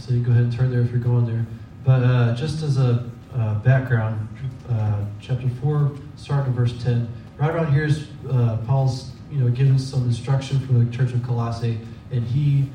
So 0.08 0.14
you 0.14 0.22
can 0.22 0.28
go 0.28 0.32
ahead 0.32 0.46
and 0.46 0.54
turn 0.54 0.72
there 0.72 0.80
if 0.80 0.90
you're 0.90 1.02
going 1.02 1.26
there. 1.26 1.46
But 1.84 2.02
uh, 2.02 2.34
just 2.34 2.64
as 2.64 2.78
a 2.78 3.10
uh, 3.36 3.56
background, 3.56 4.26
uh, 4.70 5.04
chapter 5.20 5.50
4, 5.62 5.92
starting 6.16 6.54
in 6.54 6.58
verse 6.58 6.82
10. 6.82 7.12
Right 7.38 7.54
around 7.54 7.74
here 7.74 7.84
is 7.84 8.08
uh, 8.30 8.58
Paul's, 8.66 9.12
you 9.30 9.40
know, 9.40 9.50
giving 9.50 9.78
some 9.78 10.06
instruction 10.06 10.66
for 10.66 10.72
the 10.72 10.90
church 10.96 11.12
of 11.12 11.24
Colossae, 11.24 11.82
and 12.12 12.24
he 12.24 12.70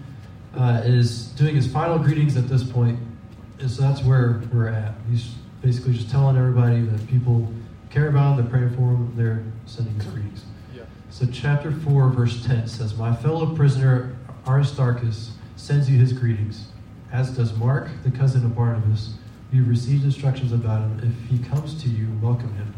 uh, 0.55 0.82
is 0.84 1.29
doing 1.29 1.55
his 1.55 1.67
final 1.73 1.99
greetings 1.99 2.37
at 2.37 2.49
this 2.49 2.62
point. 2.62 2.99
And 3.61 3.70
so 3.70 3.81
that's 3.81 4.02
where 4.02 4.43
we're 4.52 4.69
at. 4.69 4.93
He's 5.11 5.35
basically 5.62 5.94
just 5.94 6.11
telling 6.11 6.37
everybody 6.37 6.82
that 6.82 7.08
people 7.08 7.50
care 7.88 8.08
about 8.08 8.32
him, 8.38 8.44
they're 8.44 8.50
praying 8.50 8.76
for 8.76 8.90
him, 8.90 9.11
they're 9.17 9.43
sending 9.64 9.94
his 9.94 10.05
greetings. 10.05 10.44
Yeah. 10.76 10.82
So 11.08 11.25
chapter 11.32 11.73
4, 11.73 12.11
verse 12.11 12.44
10 12.44 12.69
says, 12.69 12.94
My 12.94 13.17
fellow 13.17 13.56
prisoner 13.56 14.19
Aristarchus 14.46 15.32
sends 15.56 15.88
you 15.88 15.99
his 15.99 16.12
greetings, 16.12 16.67
as 17.12 17.31
does 17.37 17.55
Mark, 17.55 17.88
the 18.05 18.11
cousin 18.11 18.44
of 18.44 18.56
Barnabas. 18.56 19.14
You've 19.53 19.69
received 19.69 20.05
instructions 20.05 20.53
about 20.53 20.81
him. 20.81 20.99
If 21.03 21.31
he 21.31 21.38
comes 21.47 21.81
to 21.82 21.88
you, 21.88 22.09
welcome 22.23 22.55
him. 22.55 22.75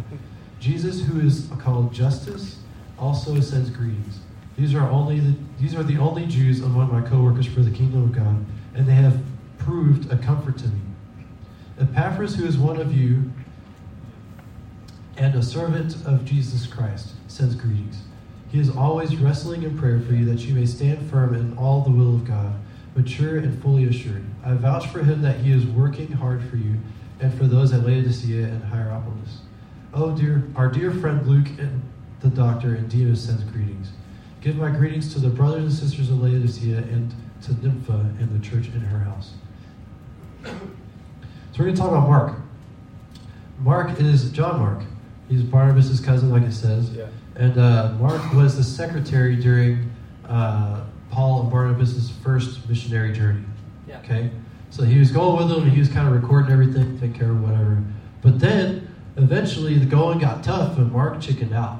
Jesus, 0.58 1.02
who 1.02 1.20
is 1.20 1.48
called 1.58 1.94
Justus, 1.94 2.58
also 2.98 3.40
sends 3.40 3.70
greetings. 3.70 4.18
These 4.56 4.74
are 4.74 4.88
only 4.90 5.20
the, 5.20 5.34
these 5.60 5.74
are 5.74 5.82
the 5.82 5.98
only 5.98 6.26
Jews 6.26 6.60
among 6.60 6.92
my 6.92 7.08
co-workers 7.08 7.46
for 7.46 7.60
the 7.60 7.70
kingdom 7.70 8.04
of 8.04 8.12
God, 8.12 8.44
and 8.74 8.86
they 8.86 8.94
have 8.94 9.22
proved 9.58 10.12
a 10.12 10.18
comfort 10.18 10.58
to 10.58 10.68
me. 10.68 10.80
Epaphras, 11.80 12.36
who 12.36 12.44
is 12.44 12.56
one 12.56 12.80
of 12.80 12.96
you 12.96 13.30
and 15.16 15.34
a 15.34 15.42
servant 15.42 15.96
of 16.06 16.24
Jesus 16.24 16.66
Christ, 16.66 17.10
sends 17.28 17.54
greetings. 17.54 18.02
He 18.50 18.60
is 18.60 18.70
always 18.70 19.16
wrestling 19.16 19.64
in 19.64 19.76
prayer 19.76 20.00
for 20.00 20.12
you 20.12 20.24
that 20.26 20.40
you 20.40 20.54
may 20.54 20.66
stand 20.66 21.10
firm 21.10 21.34
in 21.34 21.56
all 21.58 21.82
the 21.82 21.90
will 21.90 22.14
of 22.14 22.24
God, 22.24 22.54
mature 22.94 23.38
and 23.38 23.60
fully 23.62 23.84
assured. 23.84 24.24
I 24.44 24.54
vouch 24.54 24.86
for 24.88 25.02
him 25.02 25.22
that 25.22 25.38
he 25.38 25.52
is 25.52 25.66
working 25.66 26.12
hard 26.12 26.42
for 26.44 26.56
you 26.56 26.76
and 27.20 27.32
for 27.36 27.44
those 27.44 27.72
at 27.72 27.84
Laodicea 27.84 28.44
and 28.44 28.62
Hierapolis. 28.64 29.38
Oh, 29.92 30.16
dear, 30.16 30.44
our 30.56 30.68
dear 30.68 30.90
friend 30.90 31.26
Luke 31.26 31.48
and 31.58 31.82
the 32.20 32.28
doctor 32.28 32.74
and 32.74 32.90
Demas 32.90 33.24
sends 33.24 33.44
greetings. 33.44 33.92
Give 34.40 34.56
my 34.56 34.70
greetings 34.70 35.12
to 35.14 35.20
the 35.20 35.28
brothers 35.28 35.62
and 35.62 35.72
sisters 35.72 36.10
of 36.10 36.20
Laodicea 36.20 36.78
and 36.78 37.14
to 37.42 37.52
Nympha 37.62 37.92
and 37.92 38.30
the 38.30 38.44
church 38.46 38.66
in 38.68 38.80
her 38.80 38.98
house. 39.00 39.34
So 41.52 41.60
we're 41.60 41.66
going 41.66 41.76
to 41.76 41.82
talk 41.82 41.90
about 41.92 42.08
Mark. 42.08 42.38
Mark 43.60 44.00
is 44.00 44.32
John 44.32 44.58
Mark. 44.58 44.82
He's 45.28 45.44
Barnabas' 45.44 46.00
cousin, 46.00 46.30
like 46.30 46.42
it 46.42 46.52
says. 46.52 46.90
Yeah. 46.90 47.06
And 47.36 47.56
uh, 47.56 47.92
Mark 48.00 48.32
was 48.32 48.56
the 48.56 48.64
secretary 48.64 49.36
during 49.36 49.88
uh, 50.28 50.80
Paul 51.14 51.42
and 51.42 51.50
Barnabas' 51.50 52.10
first 52.24 52.68
missionary 52.68 53.12
journey. 53.12 53.44
Yeah. 53.86 54.00
Okay? 54.00 54.30
So 54.70 54.82
he 54.82 54.98
was 54.98 55.12
going 55.12 55.36
with 55.36 55.48
them 55.48 55.62
and 55.62 55.72
he 55.72 55.78
was 55.78 55.88
kind 55.88 56.08
of 56.08 56.20
recording 56.20 56.50
everything, 56.50 56.98
taking 56.98 57.14
care 57.14 57.30
of 57.30 57.40
whatever. 57.40 57.80
But 58.20 58.40
then 58.40 58.92
eventually 59.16 59.78
the 59.78 59.86
going 59.86 60.18
got 60.18 60.42
tough 60.42 60.76
and 60.76 60.90
Mark 60.90 61.20
chickened 61.20 61.54
out. 61.54 61.78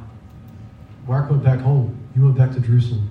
Mark 1.08 1.28
went 1.30 1.42
back 1.42 1.58
home. 1.58 1.98
He 2.14 2.20
went 2.20 2.36
back 2.36 2.52
to 2.52 2.60
Jerusalem. 2.60 3.10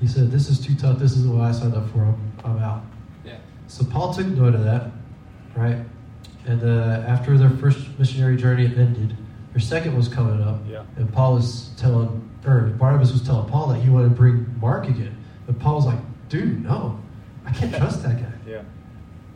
He 0.00 0.08
said, 0.08 0.30
This 0.30 0.48
is 0.48 0.58
too 0.58 0.74
tough. 0.74 0.98
This 0.98 1.12
isn't 1.12 1.36
what 1.36 1.44
I 1.44 1.52
signed 1.52 1.74
up 1.74 1.90
for. 1.90 2.02
I'm, 2.02 2.32
I'm 2.44 2.58
out. 2.58 2.82
Yeah. 3.22 3.36
So 3.66 3.84
Paul 3.84 4.14
took 4.14 4.26
note 4.26 4.54
of 4.54 4.64
that, 4.64 4.90
right? 5.54 5.76
And 6.46 6.62
uh, 6.62 7.04
after 7.06 7.36
their 7.36 7.50
first 7.50 7.98
missionary 7.98 8.38
journey 8.38 8.64
ended, 8.64 9.14
their 9.52 9.60
second 9.60 9.94
was 9.94 10.08
coming 10.08 10.40
up. 10.42 10.60
Yeah. 10.66 10.84
And 10.96 11.12
Paul 11.12 11.34
was 11.34 11.70
telling, 11.76 12.26
or 12.46 12.62
Barnabas 12.62 13.12
was 13.12 13.20
telling 13.20 13.50
Paul 13.50 13.68
that 13.68 13.80
he 13.80 13.90
wanted 13.90 14.08
to 14.08 14.14
bring 14.14 14.46
Mark 14.60 14.88
again. 14.88 15.17
And 15.48 15.58
Paul 15.58 15.76
was 15.76 15.86
like, 15.86 15.98
dude, 16.28 16.62
no, 16.62 17.00
I 17.44 17.52
can't 17.52 17.74
trust 17.74 18.02
that 18.04 18.20
guy. 18.20 18.32
Yeah. 18.46 18.62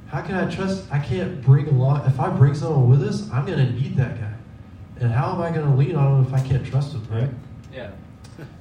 How 0.07 0.21
can 0.21 0.35
I 0.35 0.49
trust? 0.54 0.87
I 0.92 0.99
can't 0.99 1.42
bring 1.42 1.66
along. 1.69 2.07
If 2.07 2.21
I 2.21 2.28
bring 2.28 2.54
someone 2.54 2.88
with 2.88 3.02
us, 3.02 3.28
I'm 3.33 3.47
going 3.47 3.59
to 3.59 3.73
need 3.73 3.97
that 3.97 4.21
guy. 4.21 4.35
And 5.00 5.11
how 5.11 5.33
am 5.33 5.40
I 5.40 5.50
going 5.50 5.66
to 5.66 5.75
lean 5.75 5.97
on 5.97 6.19
him 6.19 6.26
if 6.26 6.35
I 6.35 6.47
can't 6.47 6.64
trust 6.64 6.92
him, 6.92 7.04
right? 7.11 7.31
Yeah. 7.73 7.90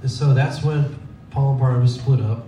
And 0.01 0.10
so 0.10 0.34
that's 0.34 0.63
when 0.63 0.98
Paul 1.29 1.51
and 1.51 1.60
Barnabas 1.60 1.96
split 1.96 2.22
up. 2.22 2.46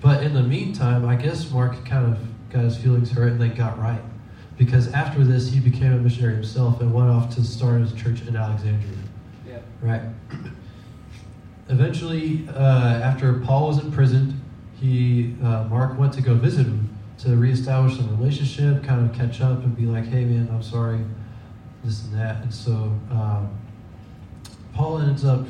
But 0.00 0.22
in 0.22 0.32
the 0.32 0.42
meantime, 0.42 1.06
I 1.06 1.16
guess 1.16 1.50
Mark 1.50 1.84
kind 1.84 2.10
of 2.10 2.18
got 2.50 2.64
his 2.64 2.78
feelings 2.78 3.10
hurt 3.10 3.32
and 3.32 3.40
then 3.40 3.54
got 3.54 3.78
right. 3.78 4.00
Because 4.56 4.90
after 4.92 5.22
this, 5.22 5.50
he 5.50 5.60
became 5.60 5.92
a 5.92 5.98
missionary 5.98 6.34
himself 6.34 6.80
and 6.80 6.92
went 6.92 7.10
off 7.10 7.34
to 7.34 7.44
start 7.44 7.82
his 7.82 7.92
church 7.92 8.22
in 8.26 8.36
Alexandria. 8.36 8.96
Yeah. 9.46 9.58
Right. 9.82 10.02
Eventually, 11.70 12.48
uh, 12.48 13.00
after 13.02 13.34
Paul 13.40 13.68
was 13.68 13.78
imprisoned, 13.78 14.40
he 14.80 15.36
uh, 15.42 15.64
Mark 15.64 15.96
went 15.96 16.12
to 16.14 16.20
go 16.20 16.34
visit 16.34 16.66
him 16.66 16.98
to 17.18 17.36
reestablish 17.36 17.96
some 17.96 18.18
relationship, 18.18 18.82
kind 18.82 19.08
of 19.08 19.14
catch 19.14 19.40
up, 19.40 19.62
and 19.62 19.76
be 19.76 19.86
like, 19.86 20.04
"Hey, 20.06 20.24
man, 20.24 20.48
I'm 20.52 20.62
sorry, 20.62 21.00
this 21.84 22.04
and 22.04 22.18
that." 22.18 22.42
And 22.42 22.52
so 22.52 22.72
um, 23.10 23.56
Paul 24.74 24.98
ends 24.98 25.24
up 25.24 25.46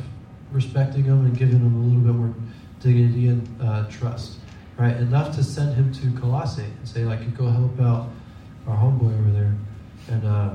respecting 0.53 1.05
him 1.05 1.25
and 1.25 1.37
giving 1.37 1.61
him 1.61 1.75
a 1.75 1.85
little 1.87 2.01
bit 2.01 2.15
more 2.15 2.35
dignity 2.81 3.29
and 3.29 3.63
uh, 3.63 3.87
trust, 3.89 4.39
right? 4.77 4.97
Enough 4.97 5.35
to 5.37 5.45
send 5.45 5.75
him 5.75 5.93
to 5.93 6.21
Colossae 6.21 6.65
and 6.65 6.89
say, 6.89 7.05
like, 7.05 7.37
go 7.37 7.47
help 7.49 7.81
out 7.81 8.09
our 8.67 8.77
homeboy 8.77 9.19
over 9.21 9.31
there 9.31 9.55
and, 10.09 10.25
uh, 10.25 10.55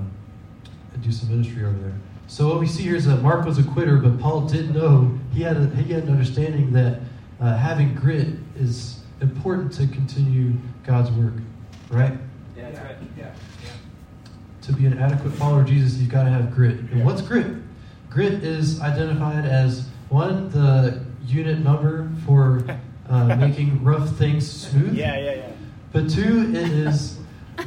and 0.93 1.03
do 1.03 1.11
some 1.11 1.29
ministry 1.29 1.63
over 1.63 1.77
there. 1.77 1.95
So 2.27 2.47
what 2.49 2.59
we 2.59 2.67
see 2.67 2.83
here 2.83 2.95
is 2.95 3.05
that 3.05 3.21
Mark 3.21 3.45
was 3.45 3.57
a 3.59 3.63
quitter, 3.63 3.97
but 3.97 4.19
Paul 4.19 4.41
did 4.41 4.73
know 4.73 5.17
he 5.33 5.43
had 5.43 5.57
a, 5.57 5.67
he 5.75 5.93
had 5.93 6.03
an 6.03 6.09
understanding 6.09 6.73
that 6.73 6.99
uh, 7.39 7.55
having 7.55 7.93
grit 7.93 8.27
is 8.57 8.99
important 9.21 9.71
to 9.73 9.87
continue 9.87 10.53
God's 10.83 11.11
work, 11.11 11.33
right? 11.89 12.13
Yeah, 12.57 12.71
that's 12.71 12.83
right. 12.83 12.95
Yeah. 13.17 13.31
To 14.63 14.73
be 14.73 14.87
an 14.87 14.97
adequate 14.97 15.31
follower 15.33 15.61
of 15.61 15.67
Jesus, 15.67 15.99
you've 15.99 16.09
got 16.09 16.23
to 16.23 16.29
have 16.29 16.53
grit. 16.53 16.77
And 16.79 16.97
Yeah. 16.99 17.03
what's 17.03 17.21
grit? 17.21 17.47
Grit 18.09 18.43
is 18.43 18.81
identified 18.81 19.45
as 19.45 19.87
one 20.09 20.49
the 20.49 21.05
unit 21.27 21.59
number 21.59 22.09
for 22.25 22.63
uh, 23.09 23.35
making 23.39 23.83
rough 23.83 24.09
things 24.17 24.49
smooth. 24.49 24.95
Yeah, 24.95 25.17
yeah, 25.17 25.33
yeah. 25.35 25.51
But 25.93 26.09
two, 26.09 26.49
it 26.55 26.55
is 26.71 27.19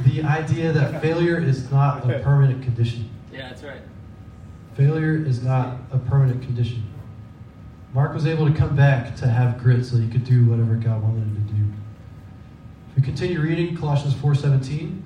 the 0.05 0.23
idea 0.23 0.73
that 0.73 1.01
failure 1.01 1.39
is 1.39 1.71
not 1.71 2.09
a 2.09 2.19
permanent 2.23 2.63
condition. 2.63 3.09
Yeah, 3.31 3.49
that's 3.49 3.63
right. 3.63 3.81
Failure 4.79 5.13
is 5.25 5.43
not 5.43 5.75
a 5.91 5.97
permanent 5.97 6.41
condition. 6.41 6.81
Mark 7.93 8.13
was 8.13 8.25
able 8.25 8.49
to 8.49 8.57
come 8.57 8.77
back 8.77 9.13
to 9.17 9.27
have 9.27 9.57
grit 9.61 9.85
so 9.85 9.97
he 9.97 10.07
could 10.07 10.23
do 10.23 10.45
whatever 10.45 10.75
God 10.75 11.03
wanted 11.03 11.23
him 11.23 11.35
to 11.35 11.53
do. 11.53 11.63
If 12.89 12.95
we 12.95 13.01
continue 13.03 13.41
reading 13.41 13.75
Colossians 13.75 14.13
4:17, 14.15 15.03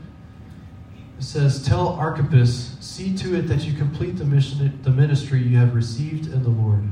it 1.18 1.24
says, 1.24 1.64
"Tell 1.66 1.88
Archippus, 1.88 2.78
see 2.82 3.18
to 3.18 3.34
it 3.36 3.48
that 3.48 3.66
you 3.66 3.74
complete 3.74 4.18
the 4.18 4.26
mission 4.26 4.78
the 4.84 4.92
ministry 4.92 5.42
you 5.42 5.58
have 5.58 5.74
received 5.74 6.32
in 6.32 6.44
the 6.44 6.50
Lord." 6.50 6.84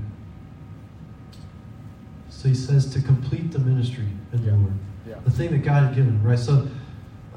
So 2.30 2.48
he 2.50 2.56
says 2.56 2.88
to 2.94 3.02
complete 3.02 3.52
the 3.52 3.60
ministry 3.60 4.08
in 4.34 4.42
the 4.42 4.48
Yeah. 4.48 4.58
Lord. 4.58 4.74
Yeah. 5.08 5.16
The 5.24 5.30
thing 5.30 5.52
that 5.52 5.64
God 5.64 5.84
had 5.84 5.94
given 5.96 6.16
him, 6.16 6.24
right? 6.24 6.40
So 6.40 6.68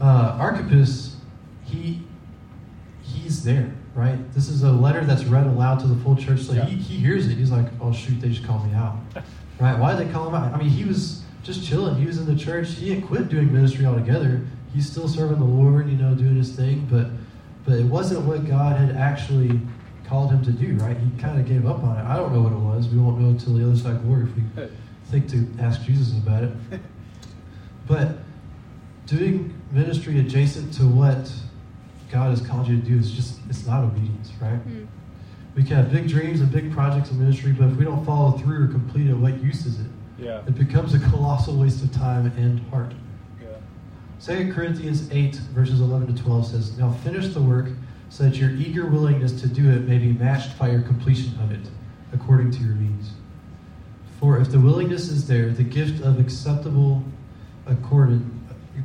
uh, 0.01 0.39
Archippus, 0.41 1.17
he 1.65 2.01
he's 3.03 3.45
there, 3.45 3.75
right? 3.95 4.19
This 4.35 4.49
is 4.49 4.63
a 4.63 4.71
letter 4.73 5.05
that's 5.05 5.25
read 5.25 5.47
aloud 5.47 5.81
to 5.81 5.87
the 5.87 5.97
full 6.03 6.17
church, 6.17 6.41
so 6.41 6.53
Yeah. 6.53 6.65
he, 6.67 6.77
he 6.77 6.97
hears 6.97 7.27
it. 7.27 7.37
He's 7.37 7.51
like, 7.51 7.67
"Oh 7.81 7.93
shoot, 7.93 8.21
they 8.21 8.29
just 8.29 8.45
called 8.45 8.67
me 8.67 8.75
out." 8.75 8.97
right? 9.61 9.79
Why 9.79 9.95
did 9.97 10.07
they 10.09 10.13
call 10.13 10.29
him 10.29 10.35
out? 10.35 10.53
I 10.53 10.57
mean, 10.59 10.69
he 10.69 10.85
was 10.85 11.23
just 11.43 11.65
chilling. 11.67 11.97
He 11.97 12.07
was 12.07 12.19
in 12.19 12.27
the 12.27 12.37
church. 12.37 12.71
He 12.75 12.93
had 12.95 13.07
quit 13.07 13.29
doing 13.29 13.53
ministry 13.53 13.87
altogether. 13.87 14.43
He's 14.73 14.91
still 14.91 15.09
serving 15.09 15.39
the 15.39 15.45
Lord, 15.45 15.89
you 15.89 15.97
know, 15.97 16.15
doing 16.15 16.37
his 16.37 16.55
thing, 16.55 16.87
but 16.91 17.07
but 17.65 17.79
it 17.79 17.85
wasn't 17.87 18.25
what 18.27 18.47
God 18.47 18.77
had 18.77 18.97
actually 18.97 19.61
called 20.07 20.31
him 20.31 20.45
to 20.45 20.53
do, 20.53 20.75
right? 20.85 20.97
He 20.97 21.11
kind 21.19 21.41
of 21.41 21.47
gave 21.49 21.65
up 21.67 21.83
on 21.83 21.97
it. 21.99 22.03
I 22.05 22.17
don't 22.17 22.33
know 22.35 22.43
what 22.43 22.53
it 22.53 22.59
was. 22.59 22.89
We 22.89 22.99
won't 22.99 23.19
know 23.19 23.29
until 23.29 23.55
the 23.55 23.65
other 23.65 23.77
side 23.77 23.95
of 23.97 24.03
glory 24.05 24.25
if 24.25 24.37
we 24.37 24.43
think 25.07 25.29
to 25.31 25.49
ask 25.63 25.83
Jesus 25.83 26.17
about 26.19 26.43
it. 26.45 26.53
But 27.87 28.17
doing 29.07 29.53
ministry 29.73 30.19
adjacent 30.19 30.73
to 30.75 30.85
what 30.89 31.31
God 32.15 32.31
has 32.31 32.41
called 32.41 32.69
you 32.69 32.81
to 32.81 32.87
do 32.87 32.97
is 32.97 33.11
just, 33.11 33.41
it's 33.51 33.67
not 33.67 33.83
obedience, 33.83 34.31
right? 34.41 34.55
Hmm. 34.55 34.85
We 35.57 35.65
can 35.65 35.79
have 35.79 35.91
big 35.91 36.09
dreams 36.09 36.41
and 36.41 36.51
big 36.51 36.73
projects 36.73 37.11
in 37.11 37.19
ministry, 37.19 37.51
but 37.51 37.67
if 37.71 37.77
we 37.77 37.85
don't 37.85 38.05
follow 38.07 38.39
through 38.39 38.67
or 38.67 38.69
complete 38.69 39.11
it, 39.11 39.15
what 39.15 39.43
use 39.43 39.67
is 39.67 39.81
it? 39.81 39.87
Yeah. 40.17 40.43
It 40.47 40.55
becomes 40.55 40.95
a 40.95 41.01
colossal 41.01 41.57
waste 41.57 41.83
of 41.83 41.93
time 41.93 42.27
and 42.37 42.61
heart. 42.71 42.93
Yeah. 43.43 43.49
2 44.25 44.53
Corinthians 44.53 45.11
8, 45.11 45.35
verses 45.55 45.81
11 45.81 46.15
to 46.15 46.23
12 46.23 46.47
says, 46.47 46.79
Now 46.79 46.93
finish 46.93 47.35
the 47.35 47.43
work 47.43 47.71
so 48.11 48.23
that 48.23 48.37
your 48.37 48.51
eager 48.51 48.87
willingness 48.87 49.41
to 49.41 49.49
do 49.49 49.73
it 49.73 49.81
may 49.81 49.99
be 49.99 50.13
matched 50.13 50.57
by 50.57 50.71
your 50.71 50.83
completion 50.83 51.37
of 51.41 51.51
it, 51.51 51.69
according 52.13 52.53
to 52.53 52.59
your 52.61 52.77
means. 52.77 53.11
For 54.21 54.39
if 54.39 54.53
the 54.53 54.61
willingness 54.61 55.09
is 55.09 55.27
there, 55.27 55.51
the 55.51 55.65
gift 55.65 56.01
of 56.05 56.21
acceptable 56.21 57.03
according 57.67 58.34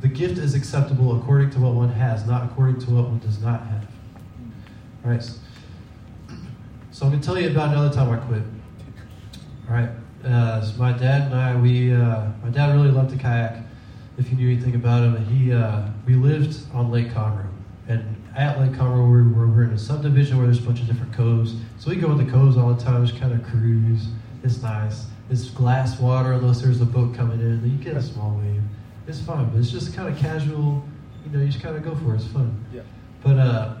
the 0.00 0.08
gift 0.08 0.38
is 0.38 0.54
acceptable 0.54 1.18
according 1.20 1.50
to 1.50 1.60
what 1.60 1.74
one 1.74 1.90
has, 1.90 2.26
not 2.26 2.44
according 2.44 2.80
to 2.80 2.90
what 2.90 3.08
one 3.08 3.18
does 3.18 3.40
not 3.42 3.66
have. 3.66 3.86
All 5.04 5.10
right. 5.10 5.22
So 6.90 7.06
I'm 7.06 7.12
to 7.12 7.24
tell 7.24 7.38
you 7.38 7.50
about 7.50 7.70
another 7.70 7.94
time 7.94 8.10
I 8.10 8.16
quit. 8.16 8.42
All 9.68 9.76
right. 9.76 9.90
Uh, 10.24 10.62
so 10.62 10.78
my 10.78 10.92
dad 10.92 11.22
and 11.22 11.34
I, 11.34 11.56
we, 11.56 11.94
uh, 11.94 12.26
my 12.42 12.50
dad 12.50 12.74
really 12.74 12.90
loved 12.90 13.10
to 13.10 13.16
kayak. 13.16 13.64
If 14.18 14.30
you 14.30 14.36
knew 14.36 14.50
anything 14.52 14.74
about 14.74 15.02
him, 15.02 15.24
he, 15.26 15.52
uh, 15.52 15.88
we 16.04 16.14
lived 16.14 16.58
on 16.74 16.90
Lake 16.90 17.08
Conroe, 17.08 17.48
and 17.88 18.04
at 18.36 18.60
Lake 18.60 18.72
Conroe, 18.72 19.06
we 19.06 19.10
were, 19.10 19.46
we're, 19.46 19.46
we're 19.46 19.62
in 19.62 19.70
a 19.70 19.78
subdivision 19.78 20.36
where 20.36 20.46
there's 20.46 20.58
a 20.58 20.62
bunch 20.62 20.80
of 20.80 20.86
different 20.86 21.14
coves. 21.14 21.54
So 21.78 21.88
we 21.88 21.96
go 21.96 22.10
in 22.12 22.18
the 22.18 22.30
coves 22.30 22.58
all 22.58 22.74
the 22.74 22.82
time, 22.82 23.06
just 23.06 23.18
kind 23.18 23.32
of 23.32 23.42
cruise. 23.44 24.08
It's 24.42 24.62
nice. 24.62 25.06
It's 25.30 25.48
glass 25.48 25.98
water 25.98 26.32
unless 26.32 26.60
there's 26.60 26.82
a 26.82 26.84
boat 26.86 27.14
coming 27.14 27.40
in. 27.40 27.64
You 27.64 27.82
get 27.82 27.96
a 27.96 28.02
small 28.02 28.36
wave. 28.36 28.62
It's 29.10 29.20
fun, 29.20 29.50
but 29.50 29.58
it's 29.58 29.72
just 29.72 29.92
kind 29.92 30.08
of 30.08 30.16
casual. 30.16 30.84
You 31.24 31.32
know, 31.32 31.40
you 31.40 31.48
just 31.48 31.60
kind 31.60 31.76
of 31.76 31.82
go 31.82 31.96
for 31.96 32.12
it. 32.14 32.22
It's 32.22 32.26
fun. 32.26 32.64
Yeah. 32.72 32.82
But 33.24 33.38
uh, 33.38 33.74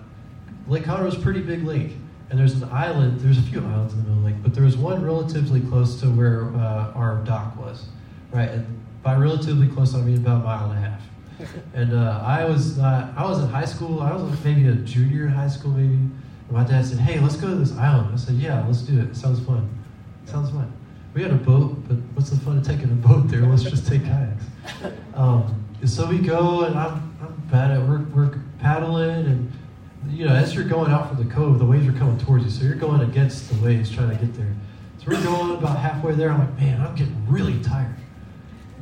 Lake 0.66 0.82
Conroe 0.82 1.06
is 1.06 1.14
a 1.14 1.20
pretty 1.20 1.40
big 1.40 1.62
lake, 1.62 1.92
and 2.28 2.38
there's 2.38 2.60
an 2.60 2.68
island. 2.72 3.20
There's 3.20 3.38
a 3.38 3.42
few 3.42 3.60
islands 3.60 3.94
in 3.94 4.00
the 4.00 4.08
middle 4.08 4.18
of 4.18 4.24
the 4.24 4.30
lake, 4.30 4.42
but 4.42 4.54
there 4.54 4.64
was 4.64 4.76
one 4.76 5.04
relatively 5.04 5.60
close 5.60 6.00
to 6.00 6.06
where 6.06 6.52
uh, 6.56 6.92
our 6.96 7.22
dock 7.24 7.56
was, 7.56 7.86
right? 8.32 8.50
And 8.50 8.66
by 9.04 9.14
relatively 9.14 9.68
close, 9.68 9.94
I 9.94 10.00
mean 10.00 10.16
about 10.16 10.40
a 10.40 10.44
mile 10.44 10.70
and 10.72 10.84
a 10.84 10.88
half. 10.88 11.02
And 11.74 11.94
uh, 11.94 12.22
I 12.26 12.44
was 12.44 12.76
not. 12.76 13.16
I 13.16 13.24
was 13.24 13.38
in 13.38 13.48
high 13.48 13.64
school. 13.64 14.00
I 14.00 14.12
was 14.12 14.44
maybe 14.44 14.66
a 14.66 14.74
junior 14.74 15.26
in 15.26 15.32
high 15.32 15.48
school, 15.48 15.70
maybe. 15.70 15.94
And 15.94 16.50
my 16.50 16.64
dad 16.64 16.84
said, 16.84 16.98
"Hey, 16.98 17.20
let's 17.20 17.36
go 17.36 17.48
to 17.48 17.54
this 17.54 17.72
island." 17.78 18.10
I 18.12 18.16
said, 18.16 18.34
"Yeah, 18.34 18.66
let's 18.66 18.82
do 18.82 19.00
it. 19.00 19.16
Sounds 19.16 19.38
fun. 19.46 19.70
Sounds 20.26 20.50
fun." 20.50 20.70
We 21.12 21.22
had 21.22 21.32
a 21.32 21.36
boat, 21.36 21.76
but 21.88 21.96
what's 22.14 22.30
the 22.30 22.36
fun 22.36 22.58
of 22.58 22.64
taking 22.64 22.84
a 22.84 22.94
boat 22.94 23.28
there? 23.28 23.40
Let's 23.40 23.64
just 23.64 23.86
take 23.86 24.04
kayaks. 24.04 24.44
Um, 25.14 25.66
so 25.84 26.06
we 26.08 26.18
go, 26.18 26.62
and 26.62 26.78
I'm, 26.78 27.16
I'm 27.20 27.34
bad 27.50 27.72
at 27.72 27.82
we're, 27.82 28.02
we're 28.14 28.38
paddling, 28.60 29.26
and 29.26 29.52
you 30.08 30.26
know, 30.26 30.34
as 30.34 30.54
you're 30.54 30.64
going 30.64 30.92
out 30.92 31.08
from 31.08 31.26
the 31.26 31.34
cove, 31.34 31.58
the 31.58 31.64
waves 31.64 31.86
are 31.88 31.92
coming 31.98 32.16
towards 32.18 32.44
you, 32.44 32.50
so 32.50 32.64
you're 32.64 32.76
going 32.76 33.00
against 33.00 33.50
the 33.50 33.64
waves 33.64 33.90
trying 33.90 34.10
to 34.10 34.24
get 34.24 34.34
there. 34.34 34.54
So 34.98 35.06
we're 35.08 35.22
going 35.22 35.52
about 35.52 35.78
halfway 35.78 36.12
there. 36.12 36.30
I'm 36.30 36.38
like, 36.38 36.58
man, 36.60 36.80
I'm 36.80 36.94
getting 36.94 37.26
really 37.28 37.60
tired. 37.62 37.96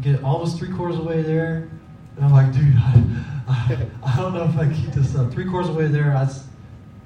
Get 0.03 0.23
almost 0.23 0.59
three 0.59 0.73
quarters 0.73 0.99
of 0.99 1.05
the 1.05 1.09
way 1.09 1.23
there, 1.23 1.71
and 2.17 2.25
I'm 2.25 2.33
like, 2.33 2.53
dude, 2.53 2.77
I, 2.77 3.03
I, 3.49 3.87
I 4.05 4.17
don't 4.17 4.35
know 4.35 4.45
if 4.45 4.57
I 4.57 4.73
keep 4.73 4.93
this 4.93 5.15
up. 5.17 5.33
Three 5.33 5.49
quarters 5.49 5.71
of 5.71 5.77
the 5.77 5.81
way 5.81 5.89
there, 5.89 6.15
I, 6.15 6.29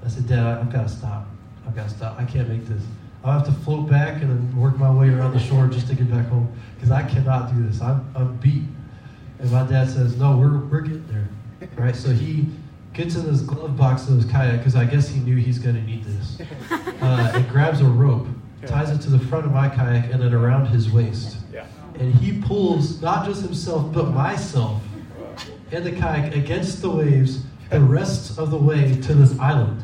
I 0.04 0.08
said, 0.08 0.26
Dad, 0.26 0.58
I've 0.58 0.72
got 0.72 0.88
to 0.88 0.94
stop. 0.94 1.28
I've 1.66 1.76
got 1.76 1.88
to 1.88 1.94
stop. 1.94 2.18
I 2.18 2.24
can't 2.24 2.48
make 2.48 2.66
this. 2.66 2.82
I'll 3.24 3.38
have 3.38 3.46
to 3.46 3.52
float 3.52 3.88
back 3.88 4.20
and 4.22 4.30
then 4.30 4.60
work 4.60 4.76
my 4.78 4.90
way 4.90 5.08
around 5.08 5.32
the 5.32 5.38
shore 5.38 5.68
just 5.68 5.86
to 5.88 5.94
get 5.94 6.10
back 6.10 6.26
home 6.26 6.52
because 6.74 6.90
I 6.90 7.02
cannot 7.02 7.54
do 7.54 7.62
this. 7.62 7.80
I'm, 7.80 8.10
I'm 8.16 8.36
beat. 8.38 8.64
And 9.38 9.50
my 9.50 9.64
dad 9.64 9.88
says, 9.88 10.16
No, 10.16 10.36
we're, 10.36 10.58
we're 10.58 10.80
getting 10.80 11.06
there. 11.08 11.28
Right? 11.76 11.94
So 11.94 12.10
he 12.10 12.46
gets 12.92 13.14
in 13.14 13.22
his 13.22 13.42
glove 13.42 13.76
box 13.76 14.08
of 14.08 14.16
his 14.16 14.24
kayak 14.24 14.58
because 14.58 14.74
I 14.74 14.84
guess 14.84 15.08
he 15.08 15.20
knew 15.20 15.36
he's 15.36 15.58
going 15.58 15.76
to 15.76 15.82
need 15.82 16.04
this. 16.04 16.40
Uh, 17.02 17.32
and 17.34 17.48
grabs 17.48 17.80
a 17.80 17.84
rope, 17.84 18.28
ties 18.64 18.88
it 18.88 19.00
to 19.00 19.10
the 19.10 19.18
front 19.18 19.44
of 19.44 19.50
my 19.50 19.68
kayak 19.68 20.12
and 20.12 20.22
then 20.22 20.32
around 20.32 20.66
his 20.66 20.88
waist. 20.92 21.38
Yeah. 21.52 21.66
And 21.98 22.14
he 22.14 22.40
pulls 22.40 23.02
not 23.02 23.26
just 23.26 23.42
himself, 23.42 23.92
but 23.92 24.10
myself 24.10 24.80
and 25.72 25.84
the 25.84 25.90
kayak 25.90 26.36
against 26.36 26.80
the 26.80 26.90
waves 26.90 27.42
the 27.70 27.80
rest 27.80 28.38
of 28.38 28.50
the 28.50 28.56
way 28.56 29.00
to 29.00 29.14
this 29.14 29.36
island. 29.38 29.82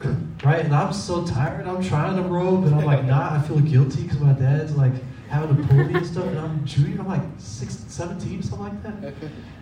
Right? 0.44 0.64
And 0.64 0.72
I'm 0.72 0.92
so 0.92 1.26
tired. 1.26 1.66
I'm 1.66 1.82
trying 1.82 2.14
to 2.14 2.22
row, 2.22 2.56
but 2.58 2.72
I'm 2.72 2.84
like, 2.84 3.04
nah, 3.04 3.34
I 3.34 3.42
feel 3.42 3.58
guilty 3.58 4.04
because 4.04 4.20
my 4.20 4.32
dad's 4.32 4.76
like 4.76 4.92
having 5.28 5.56
to 5.56 5.62
pull 5.66 5.78
me 5.78 5.94
and 5.94 6.06
stuff. 6.06 6.26
And 6.26 6.38
I'm 6.38 6.64
junior, 6.64 7.00
I'm 7.00 7.08
like 7.08 7.22
six, 7.38 7.84
17, 7.88 8.44
something 8.44 8.60
like 8.60 8.82
that. 8.84 9.14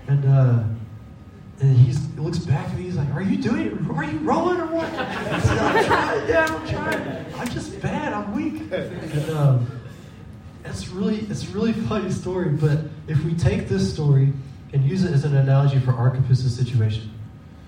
And, 0.06 0.24
uh, 0.26 0.64
and 1.60 1.76
he's, 1.78 1.98
he 2.14 2.20
looks 2.20 2.38
back 2.38 2.66
at 2.66 2.72
me 2.72 2.80
and 2.80 2.84
he's 2.84 2.96
like, 2.96 3.08
Are 3.14 3.22
you 3.22 3.38
doing 3.38 3.68
it? 3.68 3.90
Are 3.96 4.04
you 4.04 4.18
rolling 4.18 4.60
or 4.60 4.66
what? 4.66 4.84
I 4.84 5.40
said, 5.40 5.58
I'm 5.58 5.84
trying, 5.86 6.26
Dad, 6.26 6.50
I'm 6.50 6.68
trying. 6.68 7.34
I'm 7.36 7.48
just 7.48 7.80
bad, 7.80 8.12
I'm 8.12 8.34
weak. 8.34 8.70
And, 8.70 9.30
um, 9.30 9.66
it's 10.66 10.88
really 10.88 11.20
it's 11.30 11.48
really 11.48 11.72
funny 11.72 12.10
story, 12.10 12.50
but 12.50 12.80
if 13.08 13.22
we 13.24 13.34
take 13.34 13.68
this 13.68 13.90
story 13.92 14.32
and 14.72 14.84
use 14.84 15.04
it 15.04 15.12
as 15.12 15.24
an 15.24 15.36
analogy 15.36 15.78
for 15.78 15.92
Archippus' 15.92 16.54
situation, 16.54 17.10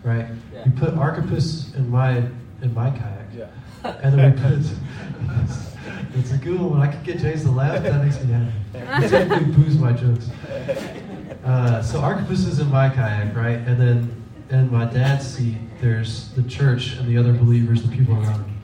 right? 0.03 0.27
Yeah. 0.53 0.65
You 0.65 0.73
put 0.73 0.95
Archippus 0.95 1.75
in 1.75 1.89
my 1.91 2.25
in 2.63 2.75
my 2.75 2.91
kayak. 2.91 3.29
Yeah. 3.35 3.47
And 4.03 4.19
then 4.19 4.35
we 4.35 4.43
put. 4.43 6.19
it's 6.19 6.33
a 6.33 6.37
good 6.39 6.61
one. 6.61 6.71
When 6.71 6.81
I 6.81 6.91
can 6.91 7.03
get 7.05 7.19
James 7.19 7.45
to 7.45 7.51
laugh, 7.51 7.83
that 7.83 8.05
makes 8.05 8.23
me 8.23 8.33
happy. 8.33 9.05
It's 9.05 9.13
like 9.13 9.41
we 9.41 9.53
booze 9.53 9.79
my 9.79 9.93
jokes. 9.93 10.29
Uh, 11.45 11.81
so 11.83 12.01
Archippus 12.01 12.45
is 12.45 12.59
in 12.59 12.69
my 12.71 12.89
kayak, 12.89 13.35
right? 13.37 13.59
And 13.59 13.81
then 13.81 14.25
in 14.51 14.71
my 14.73 14.85
dad's 14.85 15.27
seat, 15.27 15.57
there's 15.81 16.31
the 16.31 16.43
church 16.43 16.97
and 16.97 17.09
the 17.09 17.17
other 17.17 17.33
believers, 17.33 17.83
the 17.83 17.97
people 17.97 18.15
around 18.15 18.45
him. 18.45 18.61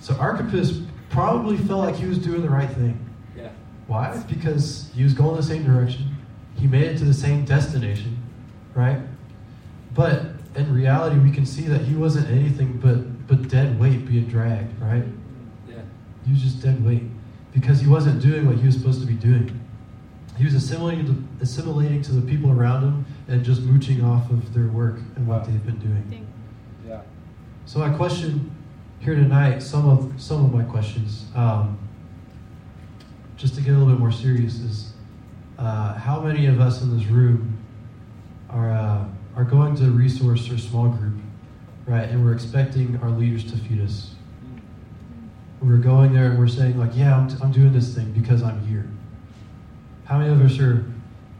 So 0.00 0.14
Archippus 0.14 0.80
probably 1.10 1.58
felt 1.58 1.80
like 1.80 1.96
he 1.96 2.06
was 2.06 2.18
doing 2.18 2.42
the 2.42 2.50
right 2.50 2.70
thing. 2.70 2.98
Yeah. 3.36 3.50
Why? 3.86 4.16
Because 4.28 4.90
he 4.94 5.04
was 5.04 5.12
going 5.12 5.36
the 5.36 5.42
same 5.42 5.64
direction. 5.64 6.16
He 6.56 6.66
made 6.66 6.84
it 6.84 6.98
to 6.98 7.04
the 7.04 7.14
same 7.14 7.44
destination, 7.44 8.16
right? 8.74 8.98
But 9.94 10.22
in 10.54 10.72
reality, 10.72 11.18
we 11.18 11.30
can 11.30 11.44
see 11.44 11.66
that 11.66 11.82
he 11.82 11.94
wasn't 11.94 12.28
anything 12.30 12.78
but 12.78 13.04
but 13.26 13.48
dead 13.48 13.78
weight 13.78 14.06
being 14.06 14.26
dragged, 14.26 14.80
right? 14.80 15.04
Yeah. 15.68 15.76
He 16.24 16.32
was 16.32 16.42
just 16.42 16.62
dead 16.62 16.84
weight 16.84 17.02
because 17.52 17.80
he 17.80 17.88
wasn't 17.88 18.20
doing 18.22 18.46
what 18.46 18.56
he 18.56 18.66
was 18.66 18.76
supposed 18.76 19.00
to 19.00 19.06
be 19.06 19.14
doing. 19.14 19.58
He 20.36 20.44
was 20.44 20.54
assimilating 20.54 21.06
to, 21.06 21.24
assimilating 21.42 22.02
to 22.02 22.12
the 22.12 22.20
people 22.30 22.52
around 22.52 22.82
him 22.82 23.06
and 23.28 23.42
just 23.44 23.62
mooching 23.62 24.04
off 24.04 24.30
of 24.30 24.52
their 24.52 24.66
work 24.68 24.98
and 25.16 25.26
what 25.26 25.40
Wow. 25.40 25.46
they've 25.46 25.64
been 25.66 25.78
doing. 25.78 26.26
Yeah. 26.86 27.00
So 27.64 27.78
my 27.80 27.90
question 27.96 28.50
here 29.00 29.14
tonight, 29.14 29.60
some 29.62 29.88
of 29.88 30.12
some 30.20 30.44
of 30.44 30.52
my 30.52 30.62
questions, 30.62 31.26
um, 31.34 31.78
just 33.36 33.54
to 33.54 33.60
get 33.60 33.70
a 33.70 33.78
little 33.78 33.88
bit 33.92 33.98
more 33.98 34.12
serious, 34.12 34.60
is 34.60 34.92
uh, 35.58 35.94
how 35.94 36.20
many 36.20 36.46
of 36.46 36.60
us 36.60 36.82
in 36.82 36.96
this 36.96 37.06
room 37.08 37.56
are 38.50 38.70
uh, 38.70 39.04
are 39.36 39.44
going 39.44 39.74
to 39.76 39.84
a 39.86 39.90
resource 39.90 40.50
or 40.50 40.58
small 40.58 40.88
group, 40.88 41.14
right? 41.86 42.08
And 42.08 42.24
we're 42.24 42.32
expecting 42.32 42.96
our 43.02 43.10
leaders 43.10 43.44
to 43.50 43.56
feed 43.58 43.80
us. 43.80 44.14
We're 45.62 45.78
going 45.78 46.12
there 46.12 46.26
and 46.30 46.38
we're 46.38 46.48
saying 46.48 46.78
like, 46.78 46.90
yeah, 46.94 47.16
I'm, 47.16 47.42
I'm 47.42 47.52
doing 47.52 47.72
this 47.72 47.94
thing 47.94 48.12
because 48.12 48.42
I'm 48.42 48.64
here. 48.66 48.88
How 50.04 50.18
many 50.18 50.30
of 50.32 50.40
us 50.40 50.58
are 50.58 50.84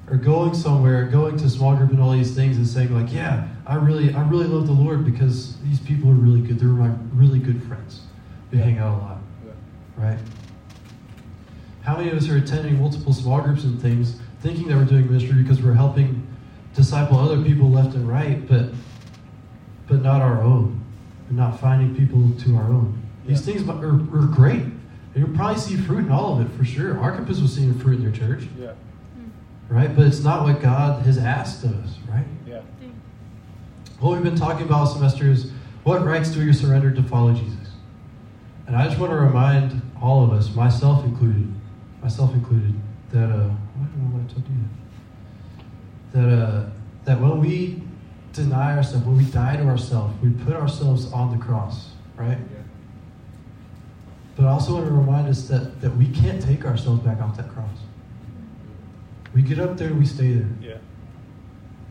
are 0.08 0.16
going 0.16 0.54
somewhere, 0.54 1.04
going 1.06 1.36
to 1.36 1.50
small 1.50 1.74
group 1.74 1.90
and 1.90 2.00
all 2.00 2.12
these 2.12 2.32
things, 2.32 2.56
and 2.58 2.66
saying 2.66 2.94
like, 2.94 3.12
yeah, 3.12 3.48
I 3.66 3.74
really, 3.74 4.14
I 4.14 4.22
really 4.28 4.46
love 4.46 4.68
the 4.68 4.72
Lord 4.72 5.04
because 5.04 5.56
these 5.62 5.80
people 5.80 6.10
are 6.10 6.14
really 6.14 6.40
good. 6.40 6.60
They're 6.60 6.68
my 6.68 6.92
really 7.12 7.40
good 7.40 7.60
friends. 7.64 8.02
We 8.52 8.58
hang 8.58 8.78
out 8.78 8.96
a 8.96 9.02
lot, 9.02 9.18
Yeah. 9.44 9.52
right? 9.96 10.18
How 11.82 11.96
many 11.96 12.10
of 12.10 12.16
us 12.16 12.28
are 12.28 12.36
attending 12.36 12.78
multiple 12.78 13.12
small 13.12 13.40
groups 13.40 13.64
and 13.64 13.82
things, 13.82 14.20
thinking 14.42 14.68
that 14.68 14.76
we're 14.76 14.84
doing 14.84 15.06
ministry 15.10 15.42
because 15.42 15.60
we're 15.60 15.74
helping 15.74 16.24
disciple 16.74 17.18
other 17.18 17.42
people 17.42 17.68
left 17.68 17.96
and 17.96 18.08
right, 18.08 18.46
but 18.46 18.70
but 19.88 20.02
not 20.02 20.20
our 20.20 20.42
own. 20.42 20.80
We're 21.30 21.36
not 21.36 21.60
finding 21.60 21.94
people 21.94 22.30
to 22.44 22.56
our 22.56 22.64
own. 22.64 23.00
These 23.26 23.46
Yeah. 23.46 23.54
things 23.54 23.68
are, 23.68 23.84
are 23.84 24.26
great. 24.26 24.62
And 24.62 24.74
you'll 25.26 25.36
probably 25.36 25.58
see 25.60 25.76
fruit 25.76 26.06
in 26.06 26.10
all 26.10 26.38
of 26.38 26.46
it 26.46 26.50
for 26.56 26.64
sure. 26.64 26.98
Archippus 26.98 27.40
was 27.40 27.54
seeing 27.54 27.74
fruit 27.78 27.96
in 27.96 28.02
their 28.02 28.12
church, 28.12 28.46
Yeah. 28.60 28.72
right? 29.68 29.94
But 29.94 30.06
it's 30.06 30.22
not 30.22 30.42
what 30.44 30.60
God 30.60 31.04
has 31.06 31.18
asked 31.18 31.64
of 31.64 31.72
us, 31.84 31.98
right? 32.10 32.24
Yeah. 32.46 32.60
What 33.98 34.12
we've 34.12 34.22
been 34.22 34.36
talking 34.36 34.66
about 34.66 34.80
all 34.80 34.86
semester 34.86 35.24
is 35.24 35.50
what 35.84 36.04
rights 36.04 36.30
do 36.30 36.44
you 36.44 36.52
surrender 36.52 36.90
to 36.90 37.02
follow 37.02 37.32
Jesus? 37.32 37.54
And 38.66 38.76
I 38.76 38.84
just 38.86 38.98
want 38.98 39.10
to 39.12 39.16
remind 39.16 39.80
all 40.02 40.22
of 40.24 40.32
us, 40.32 40.54
myself 40.54 41.04
included, 41.04 41.52
myself 42.02 42.34
included, 42.34 42.74
that 43.12 43.30
uh, 43.30 43.34
I 43.34 43.84
don't 43.84 43.98
know 43.98 44.18
what 44.18 44.30
I 44.30 44.32
told 44.32 44.44
you. 44.48 44.54
That 46.12 46.28
uh, 46.42 46.64
that 47.04 47.20
when 47.20 47.40
we 47.40 47.82
deny 48.36 48.76
ourselves, 48.76 49.04
when 49.06 49.16
we 49.16 49.24
die 49.24 49.56
to 49.56 49.64
ourselves, 49.64 50.14
we 50.22 50.30
put 50.44 50.54
ourselves 50.54 51.10
on 51.12 51.36
the 51.36 51.42
cross, 51.44 51.88
right? 52.16 52.38
Yeah. 52.38 52.58
But 54.36 54.46
I 54.46 54.50
also 54.50 54.74
want 54.74 54.86
to 54.86 54.92
remind 54.92 55.28
us 55.28 55.48
that 55.48 55.80
that 55.80 55.96
we 55.96 56.06
can't 56.08 56.40
take 56.42 56.64
ourselves 56.64 57.00
back 57.02 57.20
off 57.20 57.36
that 57.38 57.48
cross. 57.48 57.78
We 59.34 59.42
get 59.42 59.58
up 59.58 59.76
there, 59.76 59.92
we 59.94 60.04
stay 60.06 60.32
there. 60.34 60.48
Yeah. 60.60 60.76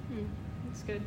Hmm, 0.10 0.26
That's 0.68 0.82
good. 0.84 1.02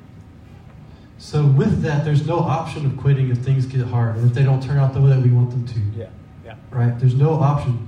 So 1.19 1.45
with 1.47 1.83
that, 1.83 2.05
there's 2.05 2.27
no 2.27 2.39
option 2.39 2.87
of 2.87 2.97
quitting 2.97 3.31
if 3.31 3.39
things 3.39 3.67
get 3.67 3.81
hard 3.87 4.17
or 4.19 4.27
if 4.27 4.35
they 4.35 4.45
don't 4.45 4.63
turn 4.63 4.79
out 4.79 4.95
the 4.95 5.01
way 5.01 5.11
that 5.11 5.21
we 5.21 5.31
want 5.31 5.51
them 5.51 5.67
to. 5.67 5.81
Yeah. 5.99 6.09
Yeah. 6.45 6.55
Right? 6.71 6.97
There's 6.99 7.15
no 7.15 7.35
option. 7.35 7.87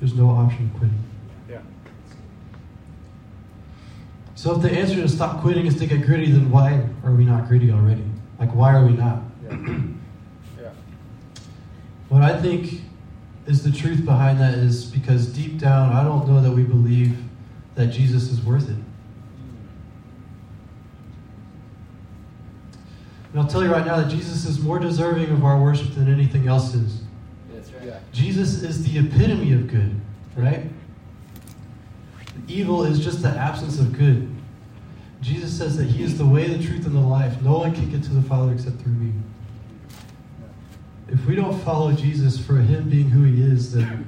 There's 0.00 0.14
no 0.14 0.30
option 0.30 0.70
of 0.72 0.78
quitting. 0.78 0.98
Yeah. 1.50 1.58
So 4.44 4.54
if 4.54 4.60
the 4.60 4.70
answer 4.70 4.96
to 4.96 5.08
stop 5.08 5.40
quitting 5.40 5.64
is 5.64 5.78
to 5.78 5.86
get 5.86 6.02
gritty, 6.02 6.30
then 6.30 6.50
why 6.50 6.86
are 7.02 7.12
we 7.12 7.24
not 7.24 7.48
gritty 7.48 7.72
already? 7.72 8.04
Like 8.38 8.54
why 8.54 8.74
are 8.74 8.84
we 8.84 8.92
not? 8.92 9.22
Yeah. 9.42 9.56
Yeah. 10.60 10.70
What 12.10 12.20
I 12.20 12.38
think 12.42 12.82
is 13.46 13.64
the 13.64 13.72
truth 13.72 14.04
behind 14.04 14.38
that 14.40 14.52
is 14.52 14.84
because 14.84 15.28
deep 15.28 15.58
down, 15.58 15.94
I 15.94 16.04
don't 16.04 16.28
know 16.28 16.42
that 16.42 16.50
we 16.50 16.62
believe 16.62 17.16
that 17.74 17.86
Jesus 17.86 18.30
is 18.30 18.42
worth 18.42 18.68
it. 18.68 18.76
And 23.32 23.40
I'll 23.40 23.48
tell 23.48 23.62
you 23.62 23.72
right 23.72 23.86
now 23.86 23.96
that 23.96 24.10
Jesus 24.10 24.44
is 24.44 24.60
more 24.60 24.78
deserving 24.78 25.30
of 25.30 25.42
our 25.42 25.58
worship 25.58 25.94
than 25.94 26.12
anything 26.12 26.48
else 26.48 26.74
is. 26.74 27.00
That's 27.50 27.72
right. 27.72 27.82
Yeah. 27.82 27.98
Jesus 28.12 28.62
is 28.62 28.84
the 28.84 28.98
epitome 28.98 29.54
of 29.54 29.68
good, 29.68 29.98
right? 30.36 30.66
Evil 32.46 32.84
is 32.84 33.02
just 33.02 33.22
the 33.22 33.30
absence 33.30 33.80
of 33.80 33.96
good. 33.96 34.33
Jesus 35.24 35.56
says 35.56 35.78
that 35.78 35.86
He 35.86 36.04
is 36.04 36.18
the 36.18 36.26
way, 36.26 36.46
the 36.46 36.62
truth, 36.62 36.84
and 36.84 36.94
the 36.94 37.00
life. 37.00 37.40
No 37.40 37.56
one 37.56 37.74
can 37.74 37.90
get 37.90 38.02
to 38.04 38.10
the 38.10 38.20
Father 38.22 38.52
except 38.52 38.78
through 38.82 38.92
me. 38.92 39.12
If 41.08 41.24
we 41.24 41.34
don't 41.34 41.58
follow 41.60 41.92
Jesus 41.92 42.38
for 42.38 42.56
Him 42.56 42.90
being 42.90 43.08
who 43.08 43.24
He 43.24 43.42
is, 43.42 43.72
then 43.72 44.06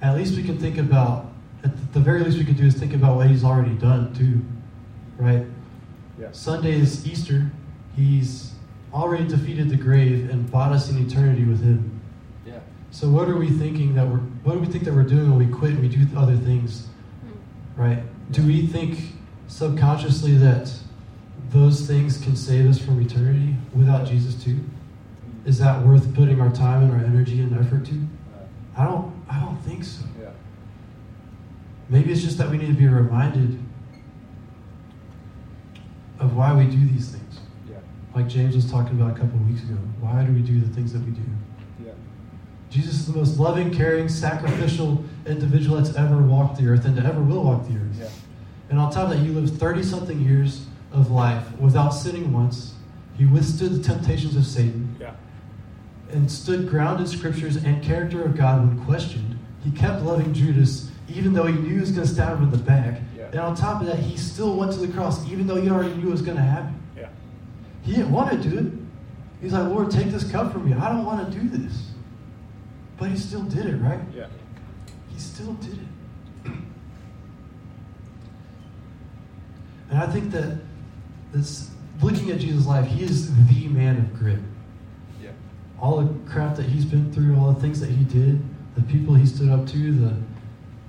at 0.00 0.16
least 0.16 0.34
we 0.34 0.42
can 0.42 0.58
think 0.58 0.78
about, 0.78 1.32
at 1.64 1.92
the 1.92 2.00
very 2.00 2.22
least 2.22 2.38
we 2.38 2.46
can 2.46 2.54
do 2.54 2.64
is 2.64 2.74
think 2.74 2.94
about 2.94 3.16
what 3.16 3.26
He's 3.28 3.44
already 3.44 3.74
done, 3.74 4.14
too, 4.14 4.42
right? 5.22 5.44
Yeah. 6.18 6.32
Sunday 6.32 6.80
is 6.80 7.06
Easter. 7.06 7.50
He's 7.94 8.52
already 8.94 9.28
defeated 9.28 9.68
the 9.68 9.76
grave 9.76 10.30
and 10.30 10.50
bought 10.50 10.72
us 10.72 10.88
in 10.88 11.06
eternity 11.06 11.44
with 11.44 11.62
Him. 11.62 12.00
Yeah. 12.46 12.60
So 12.90 13.10
what 13.10 13.28
are 13.28 13.36
we 13.36 13.50
thinking 13.50 13.94
that 13.96 14.08
we're 14.08 14.20
what 14.44 14.54
do 14.54 14.60
we 14.60 14.66
think 14.66 14.84
that 14.84 14.94
we're 14.94 15.02
doing 15.02 15.28
when 15.28 15.46
we 15.46 15.54
quit 15.54 15.72
and 15.72 15.80
we 15.80 15.88
do 15.88 16.06
other 16.16 16.36
things? 16.36 16.86
Hmm. 17.20 17.82
Right? 17.82 18.32
Do 18.32 18.46
we 18.46 18.66
think 18.66 19.15
subconsciously 19.48 20.36
that 20.36 20.72
those 21.50 21.86
things 21.86 22.18
can 22.18 22.36
save 22.36 22.68
us 22.68 22.78
from 22.78 23.00
eternity 23.00 23.54
without 23.74 24.06
Jesus 24.06 24.42
too? 24.42 24.60
Is 25.44 25.58
that 25.58 25.84
worth 25.86 26.14
putting 26.14 26.40
our 26.40 26.50
time 26.50 26.82
and 26.82 26.92
our 26.92 26.98
energy 27.06 27.40
and 27.40 27.56
effort 27.56 27.84
to? 27.86 28.00
I 28.76 28.84
don't 28.84 29.14
I 29.28 29.40
don't 29.40 29.56
think 29.62 29.84
so. 29.84 30.04
yeah. 30.20 30.30
Maybe 31.88 32.12
it's 32.12 32.22
just 32.22 32.38
that 32.38 32.50
we 32.50 32.58
need 32.58 32.66
to 32.68 32.72
be 32.74 32.86
reminded 32.88 33.58
of 36.18 36.34
why 36.36 36.54
we 36.54 36.64
do 36.64 36.86
these 36.88 37.10
things. 37.10 37.40
Yeah. 37.68 37.76
Like 38.14 38.26
James 38.28 38.54
was 38.56 38.70
talking 38.70 39.00
about 39.00 39.16
a 39.16 39.20
couple 39.20 39.38
of 39.38 39.48
weeks 39.48 39.62
ago. 39.62 39.74
Why 40.00 40.24
do 40.24 40.32
we 40.32 40.40
do 40.40 40.60
the 40.60 40.68
things 40.74 40.92
that 40.92 41.02
we 41.04 41.12
do? 41.12 41.22
Yeah. 41.84 41.92
Jesus 42.70 42.94
is 42.94 43.06
the 43.06 43.16
most 43.16 43.38
loving, 43.38 43.72
caring, 43.72 44.08
sacrificial 44.08 45.04
individual 45.26 45.76
that's 45.80 45.96
ever 45.96 46.18
walked 46.18 46.58
the 46.58 46.66
earth 46.68 46.84
and 46.84 46.98
ever 46.98 47.20
will 47.22 47.44
walk 47.44 47.66
the 47.68 47.74
earth. 47.76 48.12
And 48.68 48.78
on 48.78 48.90
top 48.90 49.04
of 49.04 49.10
that, 49.10 49.18
he 49.18 49.28
lived 49.28 49.58
30 49.58 49.82
something 49.82 50.20
years 50.20 50.66
of 50.92 51.10
life 51.10 51.44
without 51.58 51.90
sinning 51.90 52.32
once. 52.32 52.74
He 53.16 53.24
withstood 53.26 53.72
the 53.72 53.82
temptations 53.82 54.36
of 54.36 54.44
Satan 54.46 54.94
Yeah. 55.00 55.12
and 56.12 56.30
stood 56.30 56.68
ground 56.68 57.00
in 57.00 57.06
scriptures 57.06 57.56
and 57.56 57.82
character 57.82 58.22
of 58.22 58.36
God 58.36 58.66
when 58.66 58.84
questioned. 58.84 59.38
He 59.64 59.70
kept 59.70 60.02
loving 60.02 60.32
Judas 60.32 60.90
even 61.08 61.32
though 61.32 61.44
he 61.46 61.54
knew 61.54 61.74
he 61.74 61.80
was 61.80 61.92
going 61.92 62.06
to 62.06 62.12
stab 62.12 62.36
him 62.38 62.44
in 62.44 62.50
the 62.50 62.58
back. 62.58 63.00
Yeah. 63.16 63.26
And 63.30 63.38
on 63.40 63.54
top 63.54 63.80
of 63.80 63.86
that, 63.86 63.98
he 64.00 64.16
still 64.16 64.56
went 64.56 64.72
to 64.72 64.78
the 64.78 64.88
cross 64.88 65.24
even 65.30 65.46
though 65.46 65.60
he 65.60 65.70
already 65.70 65.94
knew 65.94 66.08
it 66.08 66.10
was 66.10 66.22
going 66.22 66.36
to 66.36 66.42
happen. 66.42 66.74
Yeah. 66.96 67.08
He 67.82 67.92
didn't 67.92 68.10
want 68.10 68.30
to 68.42 68.48
do 68.50 68.58
it. 68.58 68.72
He's 69.40 69.52
like, 69.52 69.68
Lord, 69.68 69.90
take 69.90 70.10
this 70.10 70.28
cup 70.30 70.52
from 70.52 70.68
me. 70.68 70.74
I 70.76 70.88
don't 70.92 71.04
want 71.04 71.30
to 71.32 71.38
do 71.38 71.48
this. 71.48 71.90
But 72.98 73.10
he 73.10 73.16
still 73.16 73.42
did 73.42 73.66
it, 73.66 73.76
right? 73.76 74.00
Yeah. 74.14 74.26
He 75.08 75.18
still 75.20 75.52
did 75.54 75.74
it. 75.74 75.78
And 79.90 79.98
I 79.98 80.06
think 80.06 80.30
that 80.32 80.58
this 81.32 81.70
looking 82.02 82.30
at 82.30 82.40
Jesus' 82.40 82.66
life, 82.66 82.86
he 82.86 83.04
is 83.04 83.34
the 83.48 83.68
man 83.68 83.96
of 83.96 84.18
grit. 84.18 84.38
Yeah. 85.22 85.30
All 85.80 86.02
the 86.02 86.12
crap 86.30 86.56
that 86.56 86.66
he's 86.66 86.84
been 86.84 87.12
through, 87.12 87.38
all 87.38 87.52
the 87.52 87.60
things 87.60 87.80
that 87.80 87.90
he 87.90 88.04
did, 88.04 88.42
the 88.74 88.82
people 88.82 89.14
he 89.14 89.26
stood 89.26 89.48
up 89.48 89.66
to, 89.68 89.92
the 89.92 90.14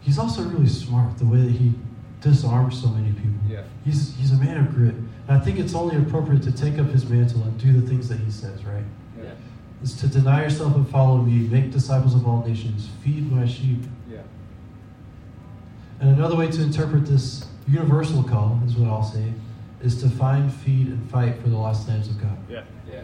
he's 0.02 0.18
also 0.18 0.44
really 0.44 0.68
smart, 0.68 1.18
the 1.18 1.26
way 1.26 1.42
that 1.42 1.52
he 1.52 1.74
disarmed 2.22 2.74
so 2.74 2.88
many 2.88 3.12
people. 3.14 3.40
Yeah. 3.48 3.64
He's 3.86 4.16
he's 4.16 4.32
a 4.32 4.38
man 4.38 4.58
of 4.58 4.74
grit. 4.74 4.96
And 4.96 5.38
I 5.38 5.40
think 5.40 5.60
it's 5.60 5.76
only 5.76 5.98
appropriate 5.98 6.44
to 6.44 6.52
take 6.52 6.80
up 6.80 6.88
his 6.88 7.08
mantle 7.08 7.44
and 7.44 7.58
do 7.60 7.74
the 7.80 7.86
things 7.86 8.08
that 8.10 8.20
he 8.20 8.32
says, 8.32 8.64
right? 8.66 8.84
Yeah. 9.22 9.32
Is 9.84 9.94
to 9.98 10.08
deny 10.08 10.44
yourself 10.44 10.76
and 10.76 10.90
follow 10.90 11.18
me, 11.18 11.48
make 11.48 11.72
disciples 11.72 12.16
of 12.16 12.26
all 12.28 12.46
nations, 12.48 12.90
feed 13.04 13.32
my 13.32 13.46
sheep. 13.46 13.84
Yeah. 14.10 14.22
And 16.00 16.10
another 16.10 16.36
way 16.36 16.50
to 16.50 16.62
interpret 16.62 17.06
this 17.06 17.46
universal 17.68 18.24
call, 18.24 18.62
is 18.66 18.76
what 18.76 18.90
I'll 18.90 19.04
say, 19.04 19.34
is 19.82 20.02
to 20.02 20.10
find, 20.10 20.52
feed, 20.52 20.88
and 20.88 21.10
fight 21.10 21.40
for 21.42 21.50
the 21.50 21.58
lost 21.58 21.88
lambs 21.88 22.08
of 22.08 22.20
God. 22.22 22.38
Yeah. 22.50 22.64
Yeah. 22.92 23.04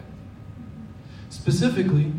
specifically, 1.28 2.12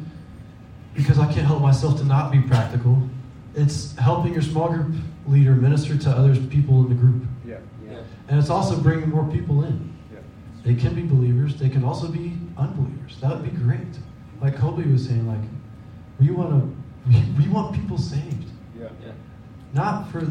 because 0.93 1.19
I 1.19 1.25
can't 1.25 1.45
help 1.45 1.61
myself 1.61 1.97
to 1.99 2.05
not 2.05 2.31
be 2.31 2.41
practical, 2.41 3.09
it's 3.55 3.95
helping 3.97 4.33
your 4.33 4.41
small 4.41 4.69
group 4.69 4.93
leader 5.27 5.55
minister 5.55 5.97
to 5.97 6.09
other 6.09 6.35
people 6.35 6.81
in 6.81 6.89
the 6.89 6.95
group. 6.95 7.23
Yeah. 7.45 7.57
Yeah. 7.85 8.01
And 8.27 8.39
it's 8.39 8.49
also 8.49 8.79
bringing 8.79 9.09
more 9.09 9.25
people 9.31 9.63
in. 9.63 9.93
Yeah. 10.13 10.19
They 10.63 10.75
can 10.75 10.93
be 10.93 11.03
believers, 11.03 11.55
they 11.55 11.69
can 11.69 11.83
also 11.83 12.07
be 12.07 12.37
unbelievers. 12.57 13.17
That 13.21 13.31
would 13.31 13.43
be 13.43 13.57
great. 13.57 13.99
Like 14.41 14.57
Kobe 14.57 14.85
was 14.91 15.05
saying, 15.07 15.27
like, 15.27 15.49
we 16.19 16.29
want 16.31 16.49
to, 16.51 17.09
we, 17.09 17.45
we 17.45 17.49
want 17.51 17.73
people 17.75 17.97
saved. 17.97 18.49
Yeah. 18.79 18.89
Yeah. 19.03 19.11
Not 19.73 20.11
for 20.11 20.21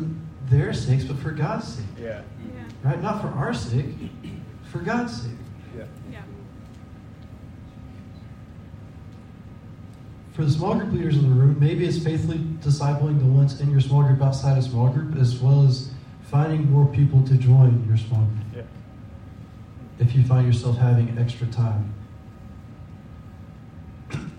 their 0.48 0.72
sakes, 0.72 1.04
but 1.04 1.18
for 1.18 1.30
God's 1.30 1.74
sake. 1.74 1.87
Yeah. 1.98 2.22
Yeah. 2.54 2.62
Right? 2.90 3.02
Not 3.02 3.20
for 3.20 3.28
our 3.28 3.54
sake, 3.54 3.87
for 4.70 4.78
God's 4.78 5.22
sake. 5.22 5.33
Yeah. 5.76 5.85
Yeah. 6.12 6.22
For 10.33 10.44
the 10.44 10.50
small 10.50 10.74
group 10.74 10.92
leaders 10.92 11.16
in 11.16 11.22
the 11.28 11.35
room, 11.35 11.57
maybe 11.61 11.85
it's 11.87 11.98
faithfully 12.02 12.38
discipling 12.61 13.20
the 13.20 13.26
ones 13.26 13.61
in 13.61 13.70
your 13.70 13.80
small 13.80 14.02
group 14.02 14.20
outside 14.20 14.59
of 14.59 14.64
small 14.64 14.88
group, 14.88 15.16
as 15.16 15.38
well 15.38 15.64
as 15.66 15.90
finding 16.24 16.70
more 16.70 16.87
people 16.87 17.22
to 17.22 17.35
join 17.37 17.85
your 17.87 17.96
small 17.96 18.20
group 18.20 18.44
Yeah. 18.57 18.62
if 20.04 20.14
you 20.14 20.24
find 20.24 20.46
yourself 20.46 20.76
having 20.78 21.16
extra 21.18 21.46
time. 21.46 21.92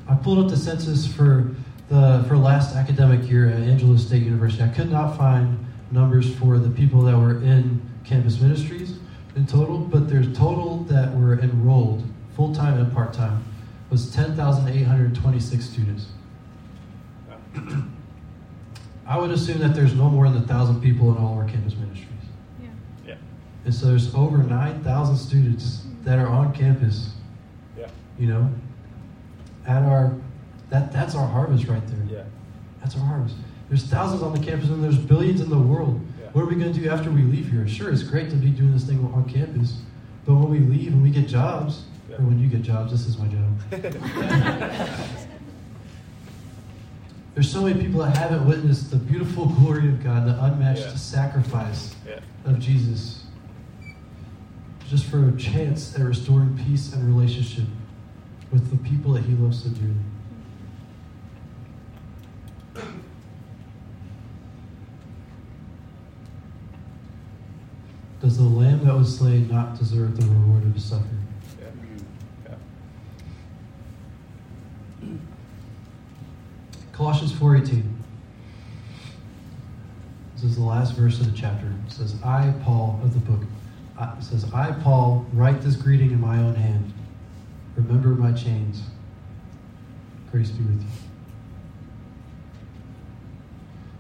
I 0.08 0.16
pulled 0.16 0.40
up 0.40 0.50
the 0.50 0.58
census 0.58 1.08
for 1.08 1.56
the 1.90 2.24
for 2.28 2.38
last 2.38 2.76
academic 2.76 3.30
year 3.30 3.50
at 3.50 3.62
Angelo 3.62 3.96
State 3.96 4.24
University. 4.24 4.64
I 4.64 4.68
could 4.68 4.92
not 4.92 5.18
find 5.18 5.66
numbers 5.96 6.36
for 6.36 6.60
the 6.60 6.70
people 6.70 7.02
that 7.04 7.18
were 7.18 7.42
in 7.42 7.82
campus 8.04 8.40
ministries 8.40 9.00
in 9.36 9.48
total, 9.48 9.80
but 9.80 10.08
there's 10.08 10.28
total 10.38 10.84
that 10.84 11.16
were 11.16 11.40
enrolled, 11.40 12.04
full 12.36 12.54
time 12.54 12.78
and 12.80 12.94
part 12.94 13.14
time, 13.14 13.44
was 13.90 14.14
10,826 14.14 15.66
students. 15.66 16.08
I 19.08 19.18
would 19.18 19.32
assume 19.32 19.60
that 19.60 19.74
there's 19.74 19.94
no 19.94 20.10
more 20.10 20.30
than 20.30 20.44
a 20.44 20.48
thousand 20.48 20.82
people 20.82 21.12
in 21.16 21.24
all 21.24 21.38
our 21.38 21.48
campus 21.48 21.76
ministries. 21.76 22.10
Yeah. 22.62 22.68
Yeah. 23.08 23.16
And 23.64 23.74
so 23.74 23.88
there's 23.88 24.14
over 24.16 24.38
9,000 24.40 25.16
students 25.16 25.84
that 26.04 26.20
are 26.20 26.28
on 26.28 26.54
campus, 26.54 27.12
Yeah. 27.78 27.88
you 28.20 28.28
know, 28.28 28.52
at 29.68 29.84
our, 29.84 30.14
that, 30.70 30.92
that's 30.92 31.16
our 31.16 31.28
harvest 31.28 31.68
right 31.68 31.86
there. 31.88 32.18
Yeah. 32.20 32.24
That's 32.82 32.96
our 32.96 33.06
harvest. 33.06 33.36
There's 33.70 33.84
thousands 33.86 34.22
on 34.22 34.34
the 34.34 34.40
campus 34.40 34.70
and 34.70 34.84
there's 34.84 34.98
billions 34.98 35.42
in 35.42 35.50
the 35.50 35.58
world. 35.58 36.00
Yeah. 36.22 36.28
What 36.34 36.42
are 36.44 36.48
we 36.48 36.56
going 36.56 36.72
to 36.74 36.80
do 36.80 36.90
after 36.90 37.10
we 37.10 37.24
leave 37.24 37.50
here? 37.52 37.68
Sure, 37.68 37.90
it's 37.92 38.04
great 38.04 38.30
to 38.30 38.36
be 38.36 38.50
doing 38.50 38.72
this 38.74 38.84
thing 38.86 39.00
on 39.14 39.28
campus, 39.30 39.80
but 40.26 40.36
when 40.36 40.50
we 40.50 40.60
leave 40.60 40.94
and 40.94 41.02
we 41.02 41.10
get 41.10 41.28
jobs, 41.28 41.86
Yeah. 42.10 42.18
or 42.18 42.24
when 42.26 42.40
you 42.40 42.48
get 42.48 42.62
jobs, 42.62 42.92
this 42.92 43.08
is 43.08 43.18
my 43.18 43.28
job. 43.28 43.58
There's 47.34 47.52
so 47.52 47.62
many 47.64 47.82
people 47.82 48.00
that 48.02 48.16
haven't 48.16 48.48
witnessed 48.48 48.92
the 48.92 48.98
beautiful 48.98 49.48
glory 49.48 49.90
of 49.90 50.02
God, 50.04 50.26
the 50.26 50.42
unmatched 50.46 50.82
Yeah. 50.82 50.96
sacrifice 50.96 51.94
of 52.46 52.60
Jesus, 52.60 53.24
just 54.88 55.06
for 55.06 55.28
a 55.28 55.32
chance 55.36 55.96
at 55.96 56.02
restoring 56.02 56.58
peace 56.66 56.94
and 56.94 57.04
relationship 57.06 57.66
with 58.52 58.70
the 58.70 58.78
people 58.90 59.14
that 59.14 59.24
He 59.26 59.34
loves 59.36 59.64
so 59.64 59.70
dearly. 59.70 59.96
Does 68.26 68.38
the 68.38 68.44
lamb 68.44 68.84
that 68.86 68.96
was 68.96 69.20
slain 69.20 69.48
not 69.50 69.78
deserve 69.78 70.20
the 70.20 70.26
reward 70.26 70.64
of 70.64 70.74
his 70.74 70.84
suffering? 70.84 71.28
Yeah. 71.62 72.56
Yeah. 75.04 75.10
Colossians 76.92 77.32
4:18. 77.34 77.84
This 80.34 80.44
is 80.44 80.56
the 80.56 80.64
last 80.64 80.96
verse 80.96 81.20
of 81.20 81.28
the 81.32 81.38
chapter. 81.38 81.68
It 81.86 81.92
says, 81.92 82.16
"I, 82.24 82.52
Paul, 82.64 83.00
of 83.04 83.14
the 83.14 83.20
book, 83.20 83.44
it 84.02 84.24
says, 84.24 84.52
I, 84.52 84.72
Paul, 84.72 85.28
write 85.32 85.62
this 85.62 85.76
greeting 85.76 86.10
in 86.10 86.20
my 86.20 86.40
own 86.40 86.56
hand. 86.56 86.94
Remember 87.76 88.10
my 88.10 88.32
chains. 88.32 88.82
Grace 90.32 90.50
be 90.50 90.64
with 90.64 90.82
you." 90.82 90.90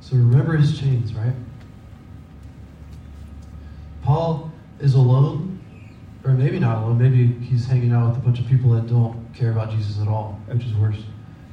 So 0.02 0.16
remember 0.16 0.58
his 0.58 0.80
chains, 0.80 1.14
right? 1.14 1.36
Paul 4.16 4.50
is 4.80 4.94
alone, 4.94 5.60
or 6.24 6.32
maybe 6.32 6.58
not 6.58 6.82
alone. 6.82 6.98
Maybe 6.98 7.28
he's 7.46 7.66
hanging 7.66 7.92
out 7.92 8.08
with 8.08 8.18
a 8.18 8.22
bunch 8.22 8.40
of 8.40 8.48
people 8.48 8.72
that 8.72 8.88
don't 8.88 9.28
care 9.36 9.52
about 9.52 9.72
Jesus 9.72 10.00
at 10.00 10.08
all, 10.08 10.40
which 10.48 10.64
is 10.64 10.74
worse, 10.76 10.96
in 10.96 11.06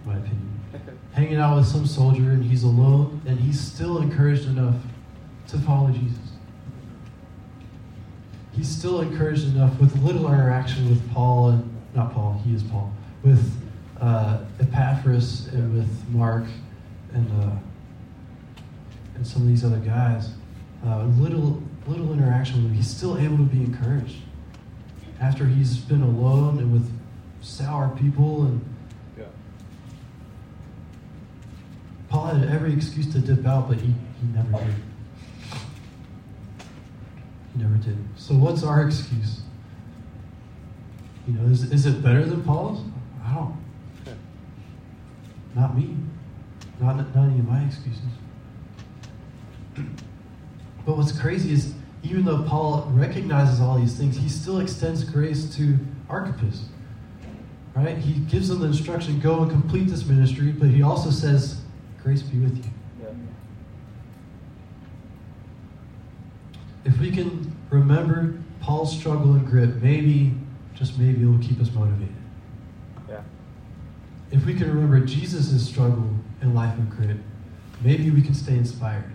my 0.06 0.16
opinion 0.16 0.60
hanging 1.12 1.38
out 1.38 1.56
with 1.56 1.66
some 1.66 1.84
soldier 1.84 2.30
and 2.30 2.44
he's 2.44 2.62
alone 2.62 3.20
and 3.26 3.40
he's 3.40 3.60
still 3.60 4.00
encouraged 4.00 4.46
enough 4.46 4.76
to 5.48 5.58
follow 5.58 5.90
Jesus. 5.90 6.18
He's 8.52 8.68
still 8.68 9.00
encouraged 9.00 9.48
enough 9.48 9.80
with 9.80 9.96
little 9.96 10.28
interaction 10.28 10.88
with 10.88 11.12
Paul 11.12 11.48
and 11.48 11.76
not 11.96 12.14
Paul, 12.14 12.40
he 12.44 12.54
is 12.54 12.62
Paul, 12.62 12.92
with 13.24 13.60
uh, 14.00 14.38
Epaphras 14.60 15.48
and 15.48 15.76
with 15.76 16.08
Mark 16.10 16.44
and 17.12 17.28
uh, 17.42 17.56
and 19.16 19.26
some 19.26 19.42
of 19.42 19.48
these 19.48 19.64
other 19.64 19.80
guys. 19.80 20.30
Uh, 20.86 21.02
little 21.18 21.60
little 21.86 22.12
interaction 22.12 22.62
with 22.62 22.72
him. 22.72 22.74
He's 22.74 22.88
still 22.88 23.18
able 23.18 23.38
to 23.38 23.44
be 23.44 23.58
encouraged 23.58 24.18
after 25.20 25.46
he's 25.46 25.78
been 25.78 26.02
alone 26.02 26.58
and 26.58 26.72
with 26.72 26.90
sour 27.40 27.88
people 27.96 28.42
and 28.42 28.64
Yeah. 29.16 29.24
Paul 32.08 32.26
had 32.26 32.48
every 32.48 32.72
excuse 32.72 33.12
to 33.12 33.18
dip 33.20 33.46
out, 33.46 33.68
but 33.68 33.78
he, 33.78 33.88
he 33.88 34.26
never 34.34 34.48
oh. 34.54 34.58
did. 34.58 34.74
He 37.52 37.62
never 37.62 37.76
did. 37.76 37.98
So 38.16 38.34
what's 38.34 38.62
our 38.64 38.86
excuse? 38.86 39.42
You 41.26 41.34
know, 41.34 41.50
is, 41.50 41.70
is 41.70 41.86
it 41.86 42.02
better 42.02 42.24
than 42.24 42.42
Paul's? 42.42 42.80
I 43.24 43.34
don't. 43.34 43.56
Not 45.54 45.76
me. 45.76 45.96
Not, 46.80 46.96
not 47.14 47.28
any 47.28 47.38
of 47.38 47.48
my 47.48 47.62
excuses. 47.64 48.00
But 50.84 50.96
what's 50.96 51.12
crazy 51.12 51.52
is 51.52 51.74
even 52.02 52.24
though 52.24 52.42
Paul 52.42 52.90
recognizes 52.92 53.60
all 53.60 53.78
these 53.78 53.96
things, 53.96 54.16
he 54.16 54.28
still 54.28 54.58
extends 54.60 55.04
grace 55.04 55.54
to 55.56 55.78
Archippus. 56.08 56.64
Right? 57.74 57.96
He 57.96 58.20
gives 58.20 58.48
them 58.48 58.60
the 58.60 58.66
instruction, 58.66 59.20
go 59.20 59.42
and 59.42 59.50
complete 59.50 59.88
this 59.88 60.04
ministry, 60.04 60.52
but 60.52 60.68
he 60.68 60.82
also 60.82 61.10
says, 61.10 61.62
grace 62.02 62.22
be 62.22 62.38
with 62.38 62.56
you. 62.56 62.70
Yeah. 63.00 63.08
If 66.84 66.98
we 66.98 67.10
can 67.10 67.56
remember 67.70 68.34
Paul's 68.60 68.94
struggle 68.96 69.32
and 69.32 69.46
grit, 69.46 69.82
maybe, 69.82 70.34
just 70.74 70.98
maybe, 70.98 71.22
it 71.22 71.26
will 71.26 71.38
keep 71.38 71.60
us 71.60 71.72
motivated. 71.72 72.14
Yeah. 73.08 73.22
If 74.30 74.44
we 74.44 74.54
can 74.54 74.68
remember 74.68 75.00
Jesus' 75.00 75.66
struggle 75.66 76.10
and 76.42 76.54
life 76.54 76.76
and 76.76 76.90
grit, 76.90 77.16
maybe 77.82 78.10
we 78.10 78.20
can 78.20 78.34
stay 78.34 78.54
inspired. 78.54 79.10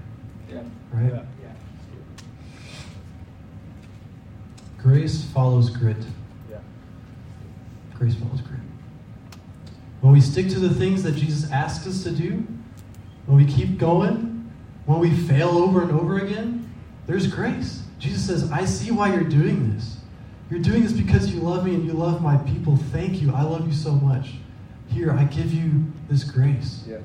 Yeah. 0.49 0.63
Right? 0.91 1.13
Yeah. 1.13 1.23
Yeah. 1.43 1.53
Grace 4.87 5.25
follows 5.33 5.69
grit. 5.69 5.97
Yeah. 6.49 6.59
Grace 7.93 8.15
follows 8.15 8.39
grit. 8.39 8.61
When 9.99 10.13
we 10.13 10.21
stick 10.21 10.47
to 10.51 10.59
the 10.59 10.73
things 10.73 11.03
that 11.03 11.11
Jesus 11.11 11.51
asks 11.51 11.85
us 11.85 12.03
to 12.03 12.11
do, 12.11 12.47
when 13.25 13.37
we 13.37 13.45
keep 13.51 13.77
going, 13.77 14.49
when 14.85 14.99
we 14.99 15.11
fail 15.11 15.49
over 15.49 15.81
and 15.81 15.91
over 15.91 16.19
again, 16.19 16.73
there's 17.05 17.27
grace. 17.27 17.83
Jesus 17.99 18.25
says, 18.25 18.49
I 18.49 18.63
see 18.63 18.91
why 18.91 19.13
you're 19.13 19.25
doing 19.25 19.73
this. 19.73 19.97
You're 20.49 20.61
doing 20.61 20.83
this 20.83 20.93
because 20.93 21.33
you 21.33 21.41
love 21.41 21.65
me 21.65 21.75
and 21.75 21.83
you 21.83 21.91
love 21.91 22.21
my 22.21 22.37
people. 22.37 22.77
Thank 22.77 23.21
you. 23.21 23.33
I 23.35 23.41
love 23.41 23.67
you 23.67 23.73
so 23.73 23.91
much. 23.91 24.35
Here, 24.87 25.11
I 25.11 25.25
give 25.25 25.53
you 25.53 25.83
this 26.09 26.23
grace. 26.23 26.85
Yeah. 26.87 26.99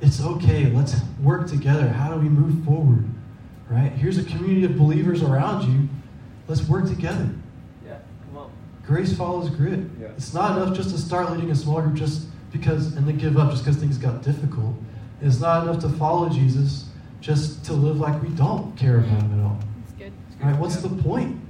It's 0.00 0.20
okay. 0.20 0.66
Let's 0.66 1.00
work 1.20 1.48
together. 1.48 1.88
How 1.88 2.14
do 2.14 2.20
we 2.20 2.28
move 2.28 2.64
forward? 2.64 3.04
Right? 3.68 3.90
Here's 3.90 4.18
a 4.18 4.24
community 4.24 4.66
of 4.66 4.78
believers 4.78 5.24
around 5.24 5.64
you. 5.64 5.88
Let's 6.48 6.62
work 6.68 6.86
together. 6.86 7.28
Yeah. 7.84 7.98
Come 8.26 8.38
on. 8.38 8.52
Grace 8.86 9.14
follows 9.16 9.50
grit. 9.50 9.80
Yeah. 10.00 10.08
It's 10.08 10.34
not 10.34 10.56
enough 10.56 10.76
just 10.76 10.90
to 10.90 10.98
start 10.98 11.30
leading 11.30 11.50
a 11.50 11.54
small 11.54 11.80
group 11.80 11.94
just 11.94 12.26
because 12.52 12.96
and 12.96 13.06
then 13.06 13.16
give 13.16 13.38
up 13.38 13.50
just 13.50 13.64
because 13.64 13.78
things 13.78 13.98
got 13.98 14.22
difficult. 14.22 14.74
It's 15.20 15.40
not 15.40 15.62
enough 15.62 15.80
to 15.82 15.88
follow 15.88 16.28
Jesus 16.28 16.86
just 17.20 17.64
to 17.66 17.72
live 17.72 17.98
like 17.98 18.20
we 18.22 18.28
don't 18.30 18.76
care 18.76 18.98
about 18.98 19.22
him 19.22 19.38
at 19.38 19.44
all. 19.44 19.58
That's 19.80 19.92
good. 19.92 20.12
All 20.42 20.50
right, 20.50 20.58
what's 20.58 20.76
the 20.76 20.88
point? 20.88 21.40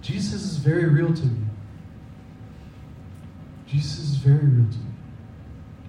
Jesus 0.00 0.44
is 0.44 0.56
very 0.56 0.86
real 0.86 1.12
to 1.12 1.24
me. 1.24 1.46
Jesus 3.66 3.98
is 3.98 4.16
very 4.16 4.38
real 4.38 4.70
to 4.70 4.78
me. 4.78 4.92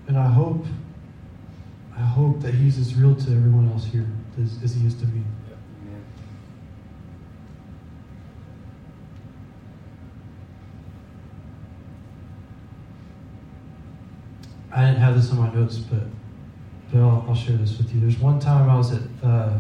And 0.08 0.17
I 0.17 0.28
hope 0.28 0.65
I 1.95 2.02
hope 2.02 2.39
that 2.41 2.54
he's 2.54 2.78
as 2.78 2.95
real 2.95 3.13
to 3.13 3.32
everyone 3.32 3.69
else 3.71 3.86
here 3.86 4.08
as, 4.41 4.58
as 4.63 4.73
he 4.73 4.88
is 4.88 4.95
to 4.95 5.06
me. 5.06 5.21
Amen. 5.82 6.06
I 14.71 14.86
didn't 14.86 15.01
have 15.01 15.15
this 15.15 15.32
in 15.32 15.38
my 15.38 15.51
notes, 15.53 15.77
but 15.77 16.03
but 16.91 17.01
I'll, 17.01 17.25
I'll 17.27 17.36
share 17.36 17.55
this 17.55 17.77
with 17.77 17.93
you. 17.93 17.99
There's 17.99 18.17
one 18.19 18.39
time 18.39 18.69
I 18.69 18.75
was 18.75 18.93
at 18.93 19.01
uh, 19.23 19.60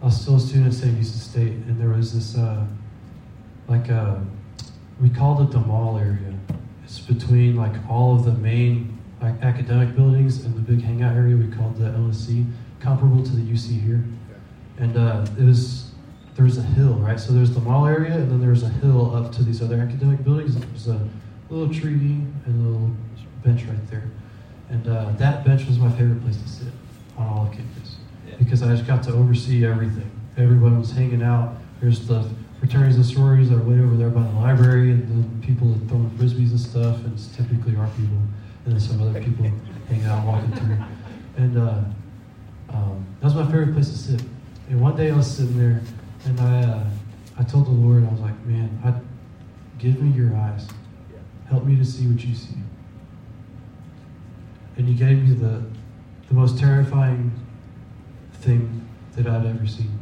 I 0.00 0.04
was 0.04 0.20
still 0.20 0.36
a 0.36 0.40
student 0.40 0.68
at 0.68 0.74
St. 0.74 0.94
Vincent 0.94 1.20
State, 1.20 1.52
and 1.52 1.80
there 1.80 1.90
was 1.90 2.14
this 2.14 2.36
uh, 2.36 2.64
like 3.68 3.90
uh, 3.90 4.16
we 5.00 5.10
called 5.10 5.40
it 5.42 5.52
the 5.52 5.60
mall 5.60 5.98
area. 5.98 6.34
It's 6.84 7.00
between 7.00 7.56
like 7.56 7.74
all 7.88 8.16
of 8.16 8.24
the 8.24 8.32
main 8.32 8.98
like 9.20 9.40
academic 9.42 9.94
buildings 9.94 10.44
and 10.44 10.54
the 10.54 10.60
big 10.60 10.82
hangout 10.82 11.14
area 11.14 11.36
we 11.36 11.48
called 11.48 11.76
the 11.76 11.84
LSC, 11.84 12.50
comparable 12.80 13.22
to 13.22 13.30
the 13.30 13.42
UC 13.42 13.80
here. 13.80 14.04
And 14.78 14.96
uh, 14.96 15.26
it 15.38 15.44
was 15.44 15.90
there 16.36 16.44
was 16.44 16.58
a 16.58 16.62
hill, 16.62 16.94
right? 16.94 17.20
So 17.20 17.32
there's 17.32 17.52
the 17.52 17.60
mall 17.60 17.86
area, 17.86 18.14
and 18.14 18.30
then 18.30 18.40
there's 18.40 18.62
a 18.62 18.68
hill 18.68 19.14
up 19.14 19.32
to 19.32 19.42
these 19.42 19.60
other 19.60 19.80
academic 19.80 20.24
buildings. 20.24 20.56
There's 20.56 20.88
a 20.88 21.08
little 21.50 21.72
tree 21.72 22.22
and 22.46 22.46
a 22.46 22.68
little 22.68 22.96
bench 23.42 23.64
right 23.64 23.90
there. 23.90 24.10
And 24.68 24.86
uh, 24.88 25.10
that 25.18 25.44
bench 25.44 25.66
was 25.66 25.78
my 25.78 25.90
favorite 25.92 26.22
place 26.22 26.40
to 26.40 26.48
sit 26.48 26.72
on 27.18 27.26
all 27.26 27.46
of 27.46 27.52
campus 27.52 27.96
Yeah. 28.26 28.34
because 28.38 28.62
I 28.62 28.68
just 28.74 28.86
got 28.86 29.02
to 29.04 29.12
oversee 29.12 29.66
everything. 29.66 30.10
Everyone 30.36 30.78
was 30.78 30.92
hanging 30.92 31.22
out. 31.22 31.56
There's 31.80 32.06
the 32.06 32.28
fraternities 32.60 32.96
and 32.96 33.06
sororities 33.06 33.50
that 33.50 33.56
are 33.56 33.62
way 33.62 33.80
over 33.80 33.96
there 33.96 34.10
by 34.10 34.22
the 34.22 34.32
library, 34.38 34.90
and 34.92 35.02
then 35.08 35.42
people 35.42 35.68
that 35.72 35.88
throwing 35.88 36.10
frisbees 36.10 36.50
and 36.50 36.60
stuff. 36.60 36.96
And 37.04 37.14
it's 37.14 37.28
typically 37.36 37.74
our 37.76 37.88
people, 37.88 38.18
and 38.64 38.74
then 38.74 38.80
some 38.80 39.02
other 39.02 39.20
people 39.20 39.44
hanging 39.88 40.04
out, 40.04 40.26
walking 40.26 40.52
through. 40.52 40.76
And 41.36 41.58
uh, 41.58 41.82
um, 42.70 43.06
that 43.20 43.24
was 43.24 43.34
my 43.34 43.46
favorite 43.46 43.72
place 43.74 43.88
to 43.90 43.96
sit. 43.98 44.22
And 44.68 44.80
one 44.80 44.96
day 44.96 45.10
I 45.10 45.16
was 45.16 45.26
sitting 45.26 45.58
there, 45.58 45.80
and 46.26 46.40
I 46.40 46.62
uh, 46.62 46.84
I 47.38 47.42
told 47.42 47.66
the 47.66 47.70
Lord, 47.70 48.04
I 48.06 48.10
was 48.10 48.20
like, 48.20 48.38
man, 48.46 48.80
I, 48.84 48.92
give 49.78 50.00
me 50.00 50.10
your 50.16 50.34
eyes. 50.36 50.68
Help 51.48 51.64
me 51.64 51.76
to 51.76 51.84
see 51.84 52.06
what 52.06 52.22
you 52.22 52.34
see. 52.34 52.54
And 54.80 54.88
he 54.88 54.94
gave 54.94 55.22
me 55.22 55.34
the, 55.34 55.62
the 56.28 56.32
most 56.32 56.58
terrifying 56.58 57.30
thing 58.32 58.88
that 59.14 59.26
I'd 59.26 59.44
ever 59.44 59.66
seen. 59.66 59.98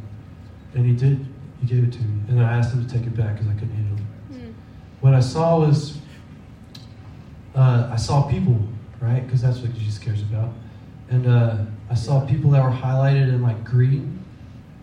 And 0.73 0.85
he 0.85 0.93
did. 0.93 1.27
He 1.59 1.67
gave 1.67 1.83
it 1.83 1.91
to 1.91 1.99
me. 2.01 2.21
And 2.29 2.41
I 2.41 2.53
asked 2.53 2.73
him 2.73 2.87
to 2.87 2.89
take 2.89 3.05
it 3.05 3.13
back 3.13 3.33
because 3.33 3.49
I 3.49 3.55
couldn't 3.55 3.75
handle 3.75 3.97
it. 3.97 4.33
Mm. 4.35 4.53
What 5.01 5.13
I 5.13 5.19
saw 5.19 5.59
was, 5.59 5.97
uh, 7.55 7.89
I 7.91 7.97
saw 7.97 8.21
people, 8.29 8.57
right? 9.01 9.21
Because 9.25 9.41
that's 9.41 9.59
what 9.59 9.73
Jesus 9.73 9.97
cares 9.97 10.21
about. 10.21 10.53
And 11.09 11.27
uh, 11.27 11.57
I 11.89 11.93
saw 11.93 12.25
people 12.25 12.51
that 12.51 12.63
were 12.63 12.71
highlighted 12.71 13.27
in 13.27 13.41
like 13.41 13.65
green. 13.65 14.23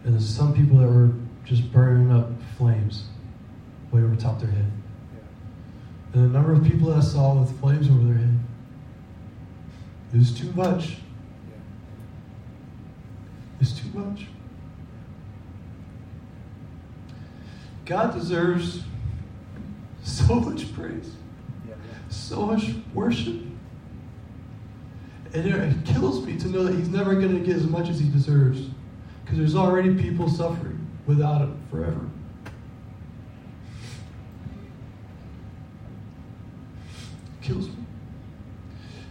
And 0.05 0.13
there's 0.13 0.29
some 0.29 0.53
people 0.53 0.77
that 0.77 0.89
were 0.89 1.11
just 1.47 1.73
burning 1.73 2.13
up 2.13 2.29
flames 2.59 3.05
way 3.93 4.03
over 4.03 4.15
top 4.15 4.41
their 4.41 4.51
head. 4.51 4.71
And 6.13 6.23
the 6.23 6.39
number 6.39 6.53
of 6.53 6.63
people 6.65 6.91
that 6.91 6.99
I 6.99 7.01
saw 7.01 7.41
with 7.41 7.59
flames 7.61 7.89
over 7.89 8.05
their 8.05 8.19
head, 8.19 8.39
was 10.17 10.39
too 10.39 10.51
much. 10.53 10.97
It's 13.61 13.73
too 13.73 13.89
much. 13.95 14.27
God 17.85 18.15
deserves 18.15 18.83
so 20.03 20.35
much 20.35 20.73
praise, 20.75 21.13
so 22.09 22.47
much 22.47 22.75
worship. 22.93 23.37
And 25.33 25.47
it 25.47 25.85
kills 25.85 26.25
me 26.25 26.37
to 26.39 26.49
know 26.49 26.65
that 26.65 26.75
He's 26.75 26.89
never 26.89 27.15
going 27.15 27.39
to 27.39 27.45
get 27.45 27.57
as 27.57 27.67
much 27.67 27.89
as 27.89 27.99
He 27.99 28.09
deserves. 28.09 28.69
Because 29.23 29.39
there's 29.39 29.57
already 29.57 29.95
people 29.95 30.29
suffering 30.29 30.87
without 31.07 31.43
him 31.43 31.61
forever. 31.71 32.01
kills 37.47 37.69
me. 37.69 37.75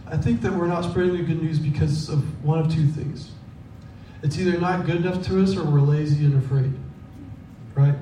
I 0.08 0.16
think 0.16 0.40
that 0.42 0.52
we're 0.52 0.68
not 0.68 0.84
spreading 0.84 1.16
the 1.16 1.22
good 1.24 1.42
news 1.42 1.58
because 1.58 2.08
of 2.08 2.44
one 2.44 2.60
of 2.60 2.72
two 2.72 2.86
things. 2.86 3.30
It's 4.22 4.38
either 4.38 4.58
not 4.58 4.86
good 4.86 4.96
enough 4.96 5.24
to 5.26 5.42
us 5.42 5.56
or 5.56 5.64
we're 5.64 5.80
lazy 5.80 6.24
and 6.24 6.42
afraid. 6.42 6.72
Right? 7.74 7.94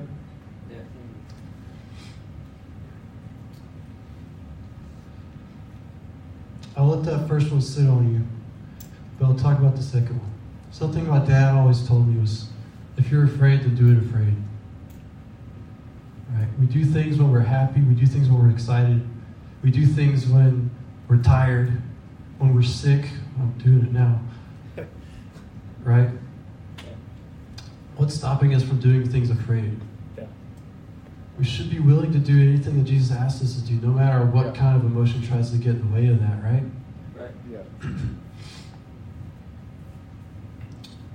Yeah. 0.69 0.77
I'll 6.77 6.87
let 6.87 7.03
that 7.05 7.27
first 7.27 7.51
one 7.51 7.61
sit 7.61 7.87
on 7.87 8.13
you, 8.13 8.21
but 9.19 9.25
I'll 9.25 9.35
talk 9.35 9.57
about 9.57 9.75
the 9.75 9.83
second 9.83 10.19
one. 10.19 10.31
Something 10.71 11.07
my 11.07 11.19
dad 11.19 11.55
always 11.55 11.87
told 11.87 12.07
me 12.07 12.19
was 12.19 12.49
if 12.97 13.09
you're 13.09 13.25
afraid, 13.25 13.61
then 13.61 13.75
do 13.75 13.91
it 13.91 13.97
afraid. 13.97 14.35
Right? 16.33 16.47
We 16.59 16.67
do 16.67 16.85
things 16.85 17.17
when 17.17 17.31
we're 17.31 17.39
happy, 17.39 17.81
we 17.81 17.95
do 17.95 18.05
things 18.05 18.29
when 18.29 18.43
we're 18.43 18.53
excited, 18.53 19.05
we 19.63 19.71
do 19.71 19.85
things 19.85 20.27
when 20.27 20.69
we're 21.07 21.17
tired, 21.17 21.81
when 22.37 22.53
we're 22.55 22.61
sick. 22.63 23.09
I'm 23.39 23.51
doing 23.63 23.83
it 23.83 23.91
now. 23.91 24.19
Right? 25.83 26.09
What's 27.95 28.15
stopping 28.15 28.53
us 28.55 28.63
from 28.63 28.79
doing 28.79 29.07
things 29.09 29.29
afraid? 29.29 29.79
Yeah. 30.17 30.25
We 31.37 31.45
should 31.45 31.69
be 31.69 31.79
willing 31.79 32.11
to 32.11 32.19
do 32.19 32.33
anything 32.41 32.77
that 32.83 32.85
Jesus 32.89 33.15
asks 33.15 33.41
us 33.43 33.61
to 33.61 33.67
do, 33.67 33.75
no 33.85 33.93
matter 33.93 34.25
what 34.25 34.47
Yeah. 34.47 34.51
kind 34.53 34.75
of 34.75 34.83
emotion 34.85 35.21
tries 35.21 35.51
to 35.51 35.57
get 35.57 35.75
in 35.75 35.87
the 35.89 35.95
way 35.95 36.07
of 36.07 36.19
that, 36.19 36.43
right? 36.43 36.63
Right. 37.17 37.31
Yeah. 37.51 37.89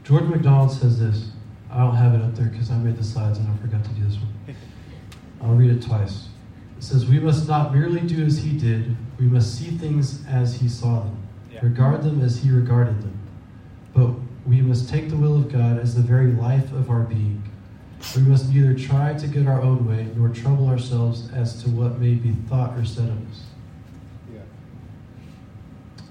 George 0.04 0.24
MacDonald 0.24 0.72
says 0.72 0.98
this. 0.98 1.30
I 1.70 1.78
don't 1.78 1.94
have 1.96 2.14
it 2.14 2.22
up 2.22 2.34
there 2.34 2.46
because 2.48 2.70
I 2.70 2.76
made 2.78 2.96
the 2.96 3.04
slides 3.04 3.38
and 3.38 3.48
I 3.48 3.56
forgot 3.58 3.84
to 3.84 3.90
do 3.90 4.04
this 4.04 4.16
one. 4.16 4.56
I'll 5.42 5.54
read 5.54 5.70
it 5.70 5.82
twice. 5.82 6.28
It 6.80 6.84
says, 6.84 7.04
We 7.04 7.20
must 7.20 7.46
not 7.46 7.74
merely 7.74 8.00
do 8.00 8.24
as 8.24 8.38
he 8.38 8.56
did, 8.56 8.96
we 9.18 9.26
must 9.26 9.58
see 9.58 9.66
things 9.66 10.26
as 10.26 10.54
he 10.62 10.66
saw 10.66 11.00
them, 11.00 11.18
Yeah. 11.52 11.60
regard 11.60 12.02
them 12.02 12.22
as 12.22 12.38
he 12.38 12.50
regarded 12.50 13.02
them. 13.02 13.12
But 13.92 14.14
we 14.46 14.62
must 14.62 14.88
take 14.88 15.10
the 15.10 15.16
will 15.18 15.36
of 15.36 15.52
God 15.52 15.78
as 15.78 15.94
the 15.94 16.00
very 16.00 16.32
life 16.32 16.72
of 16.72 16.88
our 16.88 17.02
being. 17.02 17.42
We 18.16 18.22
must 18.22 18.48
neither 18.48 18.72
try 18.72 19.12
to 19.12 19.26
get 19.28 19.46
our 19.46 19.60
own 19.60 19.86
way 19.86 20.08
nor 20.16 20.30
trouble 20.30 20.68
ourselves 20.68 21.30
as 21.34 21.62
to 21.64 21.68
what 21.68 21.98
may 21.98 22.14
be 22.14 22.32
thought 22.48 22.78
or 22.78 22.86
said 22.86 23.10
of 23.10 23.30
us. 23.30 23.42
Yeah. 24.32 24.40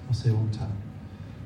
I'll 0.06 0.14
say 0.14 0.28
it 0.30 0.36
one 0.36 0.52
time. 0.52 0.76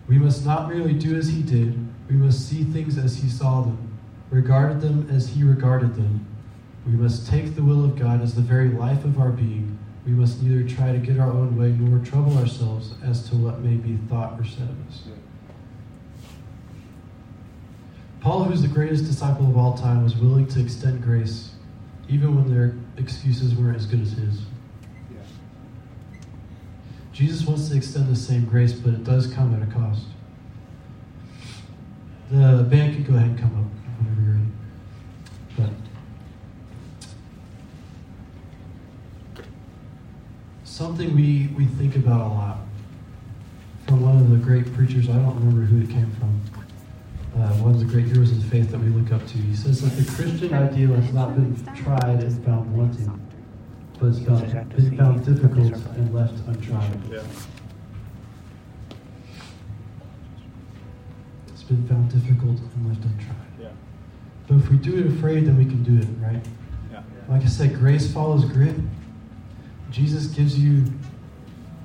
We 0.07 0.19
must 0.19 0.45
not 0.45 0.69
merely 0.69 0.93
do 0.93 1.17
as 1.17 1.29
he 1.29 1.41
did, 1.41 1.89
we 2.11 2.17
must 2.17 2.47
see 2.47 2.63
things 2.63 2.99
as 2.99 3.17
he 3.17 3.31
saw 3.31 3.63
them, 3.63 3.99
regard 4.29 4.83
them 4.83 5.09
as 5.11 5.31
he 5.31 5.45
regarded 5.45 5.95
them. 5.95 6.27
We 6.87 6.93
must 6.93 7.29
take 7.29 7.55
the 7.55 7.63
will 7.63 7.85
of 7.85 7.97
God 7.99 8.21
as 8.21 8.35
the 8.35 8.43
very 8.43 8.69
life 8.69 9.05
of 9.05 9.19
our 9.19 9.31
being. 9.31 9.79
We 10.07 10.13
must 10.13 10.43
neither 10.43 10.69
try 10.69 10.93
to 10.93 10.99
get 10.99 11.19
our 11.19 11.31
own 11.31 11.57
way 11.57 11.69
nor 11.71 12.05
trouble 12.05 12.37
ourselves 12.37 12.95
as 13.03 13.29
to 13.31 13.37
what 13.37 13.61
may 13.61 13.77
be 13.77 13.97
thought 14.09 14.39
or 14.39 14.45
said 14.45 14.69
of 14.69 14.89
us. 14.89 15.05
Paul, 18.21 18.45
who's 18.45 18.63
the 18.63 18.69
greatest 18.69 19.05
disciple 19.05 19.49
of 19.49 19.57
all 19.57 19.77
time, 19.77 20.03
was 20.03 20.17
willing 20.17 20.47
to 20.49 20.61
extend 20.61 21.03
grace 21.03 21.53
even 22.09 22.37
when 22.37 22.53
their 22.53 22.75
excuses 22.97 23.55
weren't 23.55 23.77
as 23.77 23.87
good 23.87 24.03
as 24.03 24.13
his. 24.13 24.43
Jesus 27.13 27.47
wants 27.47 27.69
to 27.69 27.77
extend 27.77 28.09
the 28.09 28.17
same 28.17 28.45
grace, 28.45 28.73
but 28.73 28.93
it 28.93 29.05
does 29.05 29.29
come 29.29 29.55
at 29.55 29.63
a 29.63 29.73
cost. 29.73 30.03
The 32.31 32.67
band 32.69 32.95
can 32.95 33.05
go 33.05 33.15
ahead 33.15 33.29
and 33.29 33.39
come 33.39 33.55
up 33.57 33.71
whenever 34.01 34.21
you're 34.21 34.35
ready. 34.35 34.51
But 35.57 35.94
something 40.75 41.15
we, 41.15 41.47
we 41.57 41.67
think 41.67 41.95
about 41.95 42.21
a 42.21 42.35
lot 42.35 42.59
from 43.87 44.01
one 44.03 44.17
of 44.17 44.29
the 44.29 44.37
great 44.39 44.75
preachers, 44.75 45.09
I 45.09 45.13
don't 45.13 45.37
remember 45.37 45.63
who 45.63 45.83
it 45.83 45.89
came 45.89 46.11
from, 46.19 47.41
uh, 47.41 47.55
one 47.63 47.75
of 47.75 47.79
the 47.79 47.85
great 47.85 48.07
heroes 48.07 48.33
of 48.33 48.43
the 48.43 48.51
faith 48.51 48.73
that 48.73 48.81
we 48.81 48.89
look 48.89 49.13
up 49.13 49.25
to. 49.25 49.39
He 49.39 49.55
says 49.55 49.83
that 49.83 49.91
the 49.91 50.11
Christian 50.11 50.53
ideal 50.53 50.95
has 50.95 51.13
not 51.13 51.37
been 51.37 51.55
tried 51.77 52.25
and 52.25 52.45
found 52.45 52.77
wanting, 52.77 53.07
but 54.01 54.07
it's 54.07 54.19
found, 54.27 54.75
been 54.75 54.97
found 54.97 55.25
difficult 55.25 55.75
and 55.95 56.13
left 56.13 56.35
untried. 56.49 57.01
Yeah. 57.09 57.23
It's 61.53 61.63
been 61.63 61.87
found 61.87 62.11
difficult 62.11 62.59
and 62.59 62.89
left 62.89 63.05
untried. 63.05 63.37
Yeah. 63.61 63.69
But 64.49 64.57
if 64.57 64.71
we 64.71 64.79
do 64.79 64.99
it 64.99 65.07
afraid, 65.07 65.47
then 65.47 65.57
we 65.57 65.67
can 65.67 65.85
do 65.85 66.01
it, 66.03 66.09
right? 66.21 66.45
Yeah. 66.91 67.03
Like 67.29 67.43
I 67.43 67.47
said, 67.47 67.75
grace 67.75 68.13
follows 68.13 68.45
grit. 68.45 68.75
Jesus 69.95 70.27
gives 70.27 70.59
you 70.59 70.85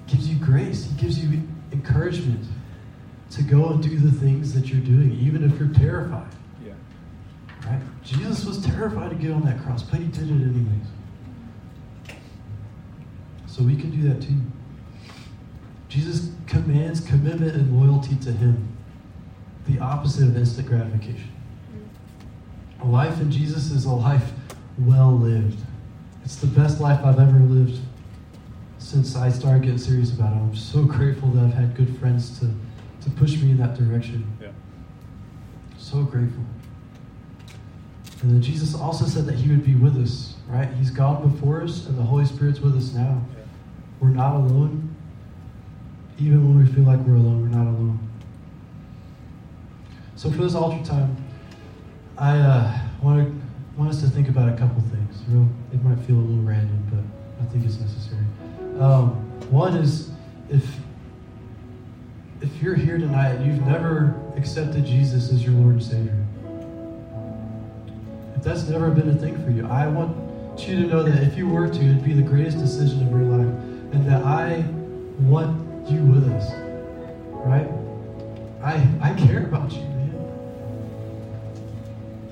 gives 0.07 0.27
you 0.27 0.43
grace. 0.43 0.85
He 0.85 0.99
gives 0.99 1.23
you 1.23 1.43
encouragement 1.71 2.43
to 3.29 3.43
go 3.43 3.69
and 3.69 3.83
do 3.83 3.99
the 3.99 4.11
things 4.11 4.51
that 4.55 4.67
you're 4.67 4.81
doing, 4.81 5.11
even 5.21 5.43
if 5.43 5.59
you're 5.59 5.69
terrified. 5.69 6.31
Yeah. 6.65 6.73
Right? 7.67 7.79
Jesus 8.03 8.45
was 8.45 8.65
terrified 8.65 9.11
to 9.11 9.15
get 9.15 9.31
on 9.31 9.45
that 9.45 9.61
cross, 9.61 9.83
but 9.83 9.99
he 9.99 10.07
did 10.07 10.23
it 10.23 10.31
anyways. 10.31 10.87
So 13.45 13.61
we 13.61 13.75
can 13.75 13.91
do 13.91 14.09
that 14.09 14.23
too. 14.23 14.37
Jesus 15.87 16.31
commands 16.47 17.01
commitment 17.01 17.53
and 17.53 17.79
loyalty 17.79 18.15
to 18.23 18.31
him, 18.31 18.75
the 19.67 19.77
opposite 19.79 20.27
of 20.27 20.35
instant 20.35 20.67
gratification. 20.67 21.31
A 22.81 22.87
life 22.87 23.21
in 23.21 23.29
Jesus 23.29 23.69
is 23.69 23.85
a 23.85 23.91
life 23.91 24.31
well 24.79 25.11
lived. 25.11 25.59
It's 26.23 26.37
the 26.37 26.47
best 26.47 26.79
life 26.79 27.05
I've 27.05 27.19
ever 27.19 27.37
lived 27.37 27.79
since 28.89 29.15
I 29.15 29.30
started 29.30 29.62
getting 29.62 29.78
serious 29.78 30.12
about 30.12 30.34
it. 30.34 30.38
I'm 30.38 30.56
so 30.56 30.82
grateful 30.84 31.30
that 31.30 31.45
I've 31.45 31.54
had 31.54 31.75
good 31.75 31.95
friends 31.99 32.39
to, 32.39 32.47
to 33.04 33.10
push 33.12 33.39
me 33.39 33.52
in 33.52 33.58
that 33.58 33.78
direction. 33.78 34.25
Yeah. 34.41 34.49
So 35.78 36.02
grateful. 36.02 36.43
And 38.23 38.32
then 38.32 38.41
Jesus 38.41 38.73
also 38.73 39.06
said 39.06 39.28
that 39.28 39.36
He 39.36 39.47
would 39.52 39.63
be 39.63 39.75
with 39.75 39.95
us, 39.95 40.38
right? 40.47 40.67
He's 40.73 40.89
gone 40.89 41.30
before 41.30 41.62
us, 41.62 41.86
and 41.86 41.99
the 41.99 42.04
Holy 42.04 42.25
Spirit's 42.25 42.62
with 42.62 42.75
us 42.75 42.91
now. 42.93 43.23
Yeah. 43.38 43.43
We're 43.99 44.10
not 44.10 44.36
alone. 44.36 44.95
Even 46.17 46.47
when 46.47 46.65
we 46.65 46.73
feel 46.73 46.84
like 46.84 46.99
we're 47.02 47.13
alone, 47.13 47.43
we're 47.43 47.56
not 47.56 47.67
alone. 47.67 47.99
So 50.15 50.32
for 50.32 50.38
this 50.38 50.56
altar 50.56 50.84
time, 50.84 51.15
I 52.17 52.39
uh, 52.39 52.80
want 53.04 53.28
to 53.28 53.80
want 53.80 53.91
us 53.91 54.02
to 54.02 54.10
think 54.10 54.30
about 54.30 54.49
a 54.49 54.58
couple 54.58 54.82
things. 54.82 55.21
Real, 55.30 55.47
it 55.71 55.82
might 55.84 55.99
feel 56.06 56.15
a 56.15 56.25
little 56.25 56.43
random, 56.43 56.84
but 56.91 57.45
I 57.45 57.47
think 57.52 57.65
it's 57.65 57.80
necessary. 57.80 58.25
Um, 58.79 59.09
one 59.51 59.75
is 59.75 60.09
if 60.49 60.63
if 62.41 62.61
you're 62.61 62.75
here 62.75 62.97
tonight 62.97 63.31
and 63.31 63.45
you've 63.45 63.65
never 63.65 64.15
accepted 64.37 64.85
Jesus 64.85 65.33
as 65.33 65.43
your 65.43 65.53
Lord 65.55 65.73
and 65.73 65.83
Savior, 65.83 66.25
if 68.37 68.43
that's 68.43 68.69
never 68.69 68.89
been 68.89 69.09
a 69.09 69.15
thing 69.15 69.43
for 69.43 69.51
you, 69.51 69.67
I 69.67 69.87
want 69.87 70.15
you 70.65 70.77
to 70.81 70.87
know 70.87 71.03
that 71.03 71.21
if 71.23 71.35
you 71.35 71.49
were 71.49 71.67
to, 71.67 71.75
it'd 71.75 72.05
be 72.05 72.13
the 72.13 72.21
greatest 72.21 72.57
decision 72.57 73.05
of 73.05 73.11
your 73.11 73.23
life, 73.23 73.53
and 73.93 74.07
that 74.07 74.23
I 74.23 74.63
want 75.19 75.89
you 75.91 76.01
with 76.03 76.31
us. 76.31 76.49
Right? 77.31 77.69
I 78.63 78.87
I 79.01 79.13
care 79.27 79.43
about 79.43 79.73
you, 79.73 79.81
man. 79.81 80.15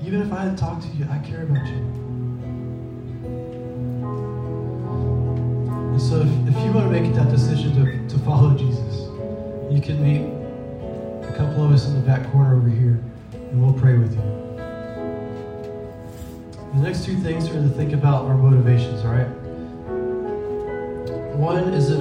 Even 0.02 0.22
if 0.22 0.32
I 0.32 0.40
hadn't 0.44 0.56
talked 0.56 0.82
to 0.84 0.88
you, 0.96 1.06
I 1.10 1.18
care 1.18 1.42
about 1.42 1.66
you. 1.66 2.07
So 5.98 6.20
if, 6.20 6.28
if 6.46 6.54
you 6.64 6.72
want 6.72 6.86
to 6.86 7.00
make 7.00 7.12
that 7.14 7.28
decision 7.28 7.74
to, 7.74 8.08
to 8.08 8.18
follow 8.24 8.56
Jesus, 8.56 9.08
you 9.68 9.80
can 9.82 10.00
meet 10.00 10.22
a 11.28 11.32
couple 11.36 11.64
of 11.64 11.72
us 11.72 11.86
in 11.86 11.94
the 11.94 12.00
back 12.00 12.30
corner 12.30 12.56
over 12.56 12.68
here, 12.68 13.02
and 13.32 13.60
we'll 13.60 13.78
pray 13.78 13.98
with 13.98 14.14
you. 14.14 14.22
The 16.74 16.82
next 16.82 17.04
two 17.04 17.16
things 17.16 17.50
are 17.50 17.54
to 17.54 17.68
think 17.68 17.92
about 17.92 18.26
our 18.26 18.36
motivations, 18.36 19.04
all 19.04 19.10
right? 19.10 19.28
One 21.34 21.74
is 21.74 21.90
if 21.90 21.98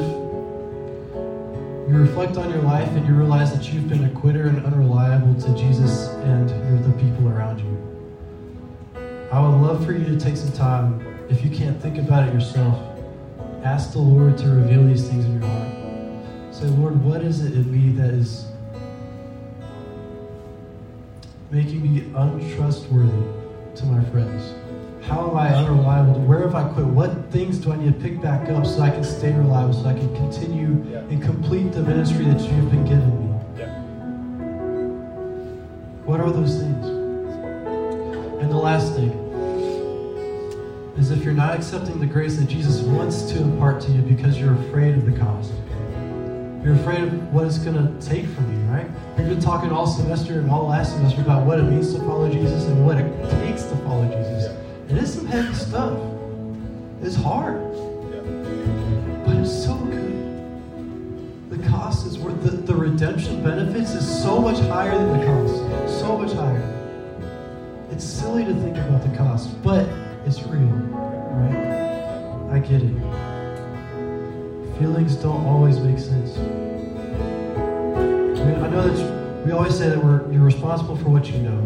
you 1.89 1.97
reflect 1.97 2.37
on 2.37 2.51
your 2.51 2.61
life 2.61 2.89
and 2.89 3.05
you 3.07 3.15
realize 3.15 3.51
that 3.51 3.73
you've 3.73 3.89
been 3.89 4.05
a 4.05 4.11
quitter 4.11 4.47
and 4.47 4.63
unreliable 4.63 5.33
to 5.41 5.55
Jesus 5.57 6.09
and 6.09 6.49
the 6.85 6.91
people 7.03 7.29
around 7.29 7.59
you. 7.59 7.77
I 9.31 9.39
would 9.39 9.59
love 9.59 9.83
for 9.83 9.91
you 9.91 10.05
to 10.05 10.19
take 10.19 10.37
some 10.37 10.51
time, 10.51 11.01
if 11.29 11.43
you 11.43 11.49
can't 11.49 11.81
think 11.81 11.97
about 11.97 12.27
it 12.27 12.33
yourself, 12.33 12.86
ask 13.67 13.91
the 13.91 13.99
Lord 13.99 14.37
to 14.37 14.47
reveal 14.47 14.85
these 14.85 15.07
things 15.09 15.25
in 15.25 15.41
your 15.41 15.49
heart. 15.49 16.55
Say, 16.55 16.67
Lord, 16.67 17.03
what 17.03 17.21
is 17.21 17.43
it 17.43 17.53
in 17.53 17.69
me 17.69 17.89
that 18.01 18.11
is 18.13 18.45
making 21.51 21.81
me 21.81 22.05
untrustworthy 22.15 23.27
to 23.75 23.85
my 23.85 24.03
friends? 24.05 24.53
How 25.05 25.29
am 25.29 25.35
I 25.37 25.53
unreliable? 25.53 26.19
Where 26.21 26.39
have 26.39 26.55
I 26.55 26.63
quit? 26.73 26.85
What 26.85 27.29
things 27.29 27.57
do 27.57 27.73
I 27.73 27.75
need 27.75 27.93
to 27.93 27.99
pick 27.99 28.21
back 28.21 28.49
up 28.49 28.65
so 28.65 28.79
I 28.81 28.89
can 28.89 29.03
stay 29.03 29.33
reliable, 29.33 29.73
so 29.73 29.85
I 29.89 29.93
can 29.93 30.15
continue 30.15 30.85
Yeah. 30.89 30.99
and 31.11 31.21
complete 31.21 31.73
the 31.73 31.81
ministry 31.81 32.23
that 32.25 32.39
you've 32.39 32.71
been 32.71 32.85
giving 32.85 33.19
me? 33.19 33.35
Yeah. 33.59 33.79
What 36.05 36.21
are 36.21 36.31
those 36.31 36.57
things? 36.57 36.85
And 38.41 38.49
the 38.49 38.57
last 38.57 38.93
thing 38.95 39.11
is 40.97 41.11
if 41.11 41.23
you're 41.23 41.33
not 41.33 41.55
accepting 41.55 41.99
the 41.99 42.05
grace 42.07 42.37
that 42.37 42.47
Jesus 42.47 42.81
wants 42.81 43.21
to 43.31 43.41
impart 43.41 43.81
to 43.81 43.91
you 43.91 44.01
because 44.01 44.39
you're 44.39 44.55
afraid 44.55 44.95
of 44.95 45.05
the 45.05 45.17
cost. 45.17 45.51
You're 46.63 46.73
afraid 46.73 47.03
of 47.03 47.33
what 47.33 47.45
it's 47.45 47.59
going 47.59 47.75
to 47.75 48.07
take 48.07 48.25
from 48.25 48.51
you, 48.51 48.71
right? 48.71 48.89
We've 49.15 49.27
been 49.27 49.39
talking 49.39 49.71
all 49.71 49.85
semester 49.85 50.39
and 50.39 50.49
all 50.49 50.67
last 50.67 50.93
semester 50.93 51.21
about 51.21 51.45
what 51.45 51.59
it 51.59 51.63
means 51.63 51.93
to 51.93 51.99
follow 51.99 52.29
Jesus 52.31 52.65
and 52.65 52.83
what 52.83 52.97
it 52.97 53.29
takes 53.45 53.63
to 53.63 53.75
follow 53.77 54.05
Jesus. 54.05 54.45
And 54.89 54.97
it's 54.97 55.13
some 55.13 55.27
heavy 55.27 55.53
stuff. 55.53 55.99
It's 57.03 57.15
hard, 57.15 57.61
but 59.23 59.35
it's 59.35 59.65
so 59.65 59.75
good. 59.75 61.51
The 61.51 61.69
cost 61.69 62.07
is 62.07 62.17
worth 62.17 62.41
the, 62.41 62.49
the 62.49 62.75
redemption 62.75 63.43
benefits 63.43 63.91
is 63.91 64.23
so 64.23 64.41
much 64.41 64.57
higher 64.61 64.97
than 64.97 65.19
the 65.19 65.25
cost. 65.25 65.99
So 65.99 66.17
much 66.17 66.33
higher. 66.33 66.73
It's 67.91 68.03
silly 68.03 68.45
to 68.45 68.53
think 68.55 68.77
about 68.77 69.03
the 69.03 69.15
cost, 69.15 69.61
but 69.61 69.87
it's 70.27 70.43
real, 70.43 70.59
right? 70.59 72.51
I 72.51 72.59
get 72.59 72.83
it. 72.83 72.93
Feelings 74.77 75.15
don't 75.15 75.45
always 75.45 75.79
make 75.79 75.97
sense. 75.97 76.37
I, 76.37 76.41
mean, 78.43 78.55
I 78.61 78.67
know 78.67 78.89
that 78.89 79.45
we 79.45 79.53
always 79.53 79.77
say 79.77 79.87
that 79.87 80.03
we're 80.03 80.29
you're 80.29 80.43
responsible 80.43 80.97
for 80.97 81.09
what 81.09 81.29
you 81.31 81.37
know, 81.39 81.61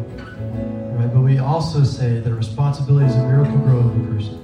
right? 0.95 1.11
But 1.11 1.21
we 1.21 1.39
also 1.39 1.83
say 1.83 2.19
that 2.19 2.31
responsibility 2.31 3.07
is 3.07 3.15
a 3.15 3.25
Miracle-Gro 3.25 3.79
of 3.79 3.97
a 3.97 4.13
person. 4.13 4.37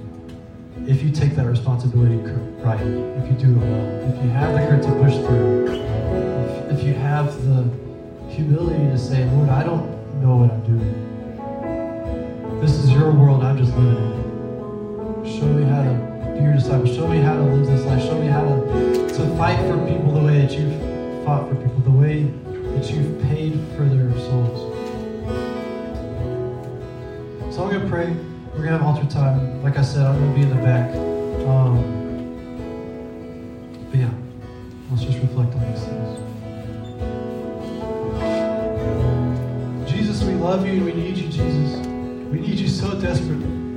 If 0.88 1.00
you 1.02 1.10
take 1.10 1.36
that 1.36 1.46
responsibility 1.46 2.16
right, 2.64 2.80
if 2.80 3.30
you 3.30 3.36
do 3.38 3.52
it 3.52 3.58
well, 3.58 3.86
if 4.12 4.24
you 4.24 4.30
have 4.30 4.52
the 4.52 4.66
grit 4.66 4.82
to 4.82 4.90
push 5.00 5.14
through, 5.14 5.66
if, 5.68 6.78
if 6.78 6.84
you 6.84 6.94
have 6.94 7.26
the 7.46 7.70
humility 8.28 8.84
to 8.90 8.98
say, 8.98 9.24
Lord, 9.30 9.48
I 9.48 9.62
don't 9.62 9.86
know 10.20 10.36
what 10.38 10.50
I'm 10.50 10.62
doing. 10.62 11.08
This 12.60 12.72
is 12.72 12.90
your 12.90 13.12
world, 13.12 13.44
I'm 13.44 13.56
just 13.56 13.72
living 13.76 14.04
it. 14.04 14.07
Show 15.38 15.46
me 15.46 15.62
how 15.70 15.84
to 15.84 16.34
be 16.34 16.40
your 16.42 16.54
disciple. 16.54 16.86
Show 16.86 17.06
me 17.06 17.18
how 17.18 17.34
to 17.36 17.42
live 17.42 17.64
this 17.64 17.84
life. 17.84 18.02
Show 18.02 18.18
me 18.18 18.26
how 18.26 18.42
to, 18.42 19.08
to 19.08 19.36
fight 19.36 19.56
for 19.68 19.78
people 19.86 20.10
the 20.10 20.20
way 20.20 20.40
that 20.40 20.50
you've 20.50 21.24
fought 21.24 21.48
for 21.48 21.54
people, 21.54 21.78
the 21.82 21.92
way 21.92 22.24
that 22.24 22.90
you've 22.90 23.22
paid 23.22 23.52
for 23.76 23.84
their 23.84 24.10
souls. 24.18 24.74
So 27.54 27.62
I'm 27.62 27.70
going 27.70 27.82
to 27.82 27.88
pray. 27.88 28.16
We're 28.50 28.64
going 28.64 28.72
to 28.72 28.78
have 28.78 28.82
altar 28.82 29.06
time. 29.08 29.62
Like 29.62 29.78
I 29.78 29.82
said, 29.82 30.06
I'm 30.06 30.18
going 30.18 30.32
to 30.32 30.36
be 30.40 30.42
in 30.42 30.50
the 30.50 30.56
back. 30.56 30.92
Um, 31.46 31.84
but 33.92 34.00
yeah, 34.00 34.10
let's 34.90 35.04
just 35.04 35.18
reflect 35.20 35.54
on 35.54 35.60
these 35.72 35.84
things. 35.84 36.18
Jesus, 39.88 40.24
we 40.24 40.34
love 40.34 40.66
you 40.66 40.72
and 40.72 40.84
we 40.84 40.94
need 40.94 41.16
you, 41.16 41.28
Jesus. 41.28 41.86
We 42.26 42.40
need 42.40 42.58
you 42.58 42.66
so 42.66 43.00
desperately. 43.00 43.67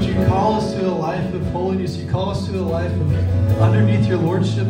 Lord, 0.00 0.14
you 0.14 0.26
call 0.26 0.54
us 0.54 0.72
to 0.72 0.86
a 0.86 0.88
life 0.88 1.34
of 1.34 1.44
holiness. 1.48 1.98
You 1.98 2.08
call 2.08 2.30
us 2.30 2.46
to 2.46 2.58
a 2.58 2.62
life 2.62 2.90
of 2.90 3.60
underneath 3.60 4.06
your 4.06 4.16
lordship. 4.16 4.66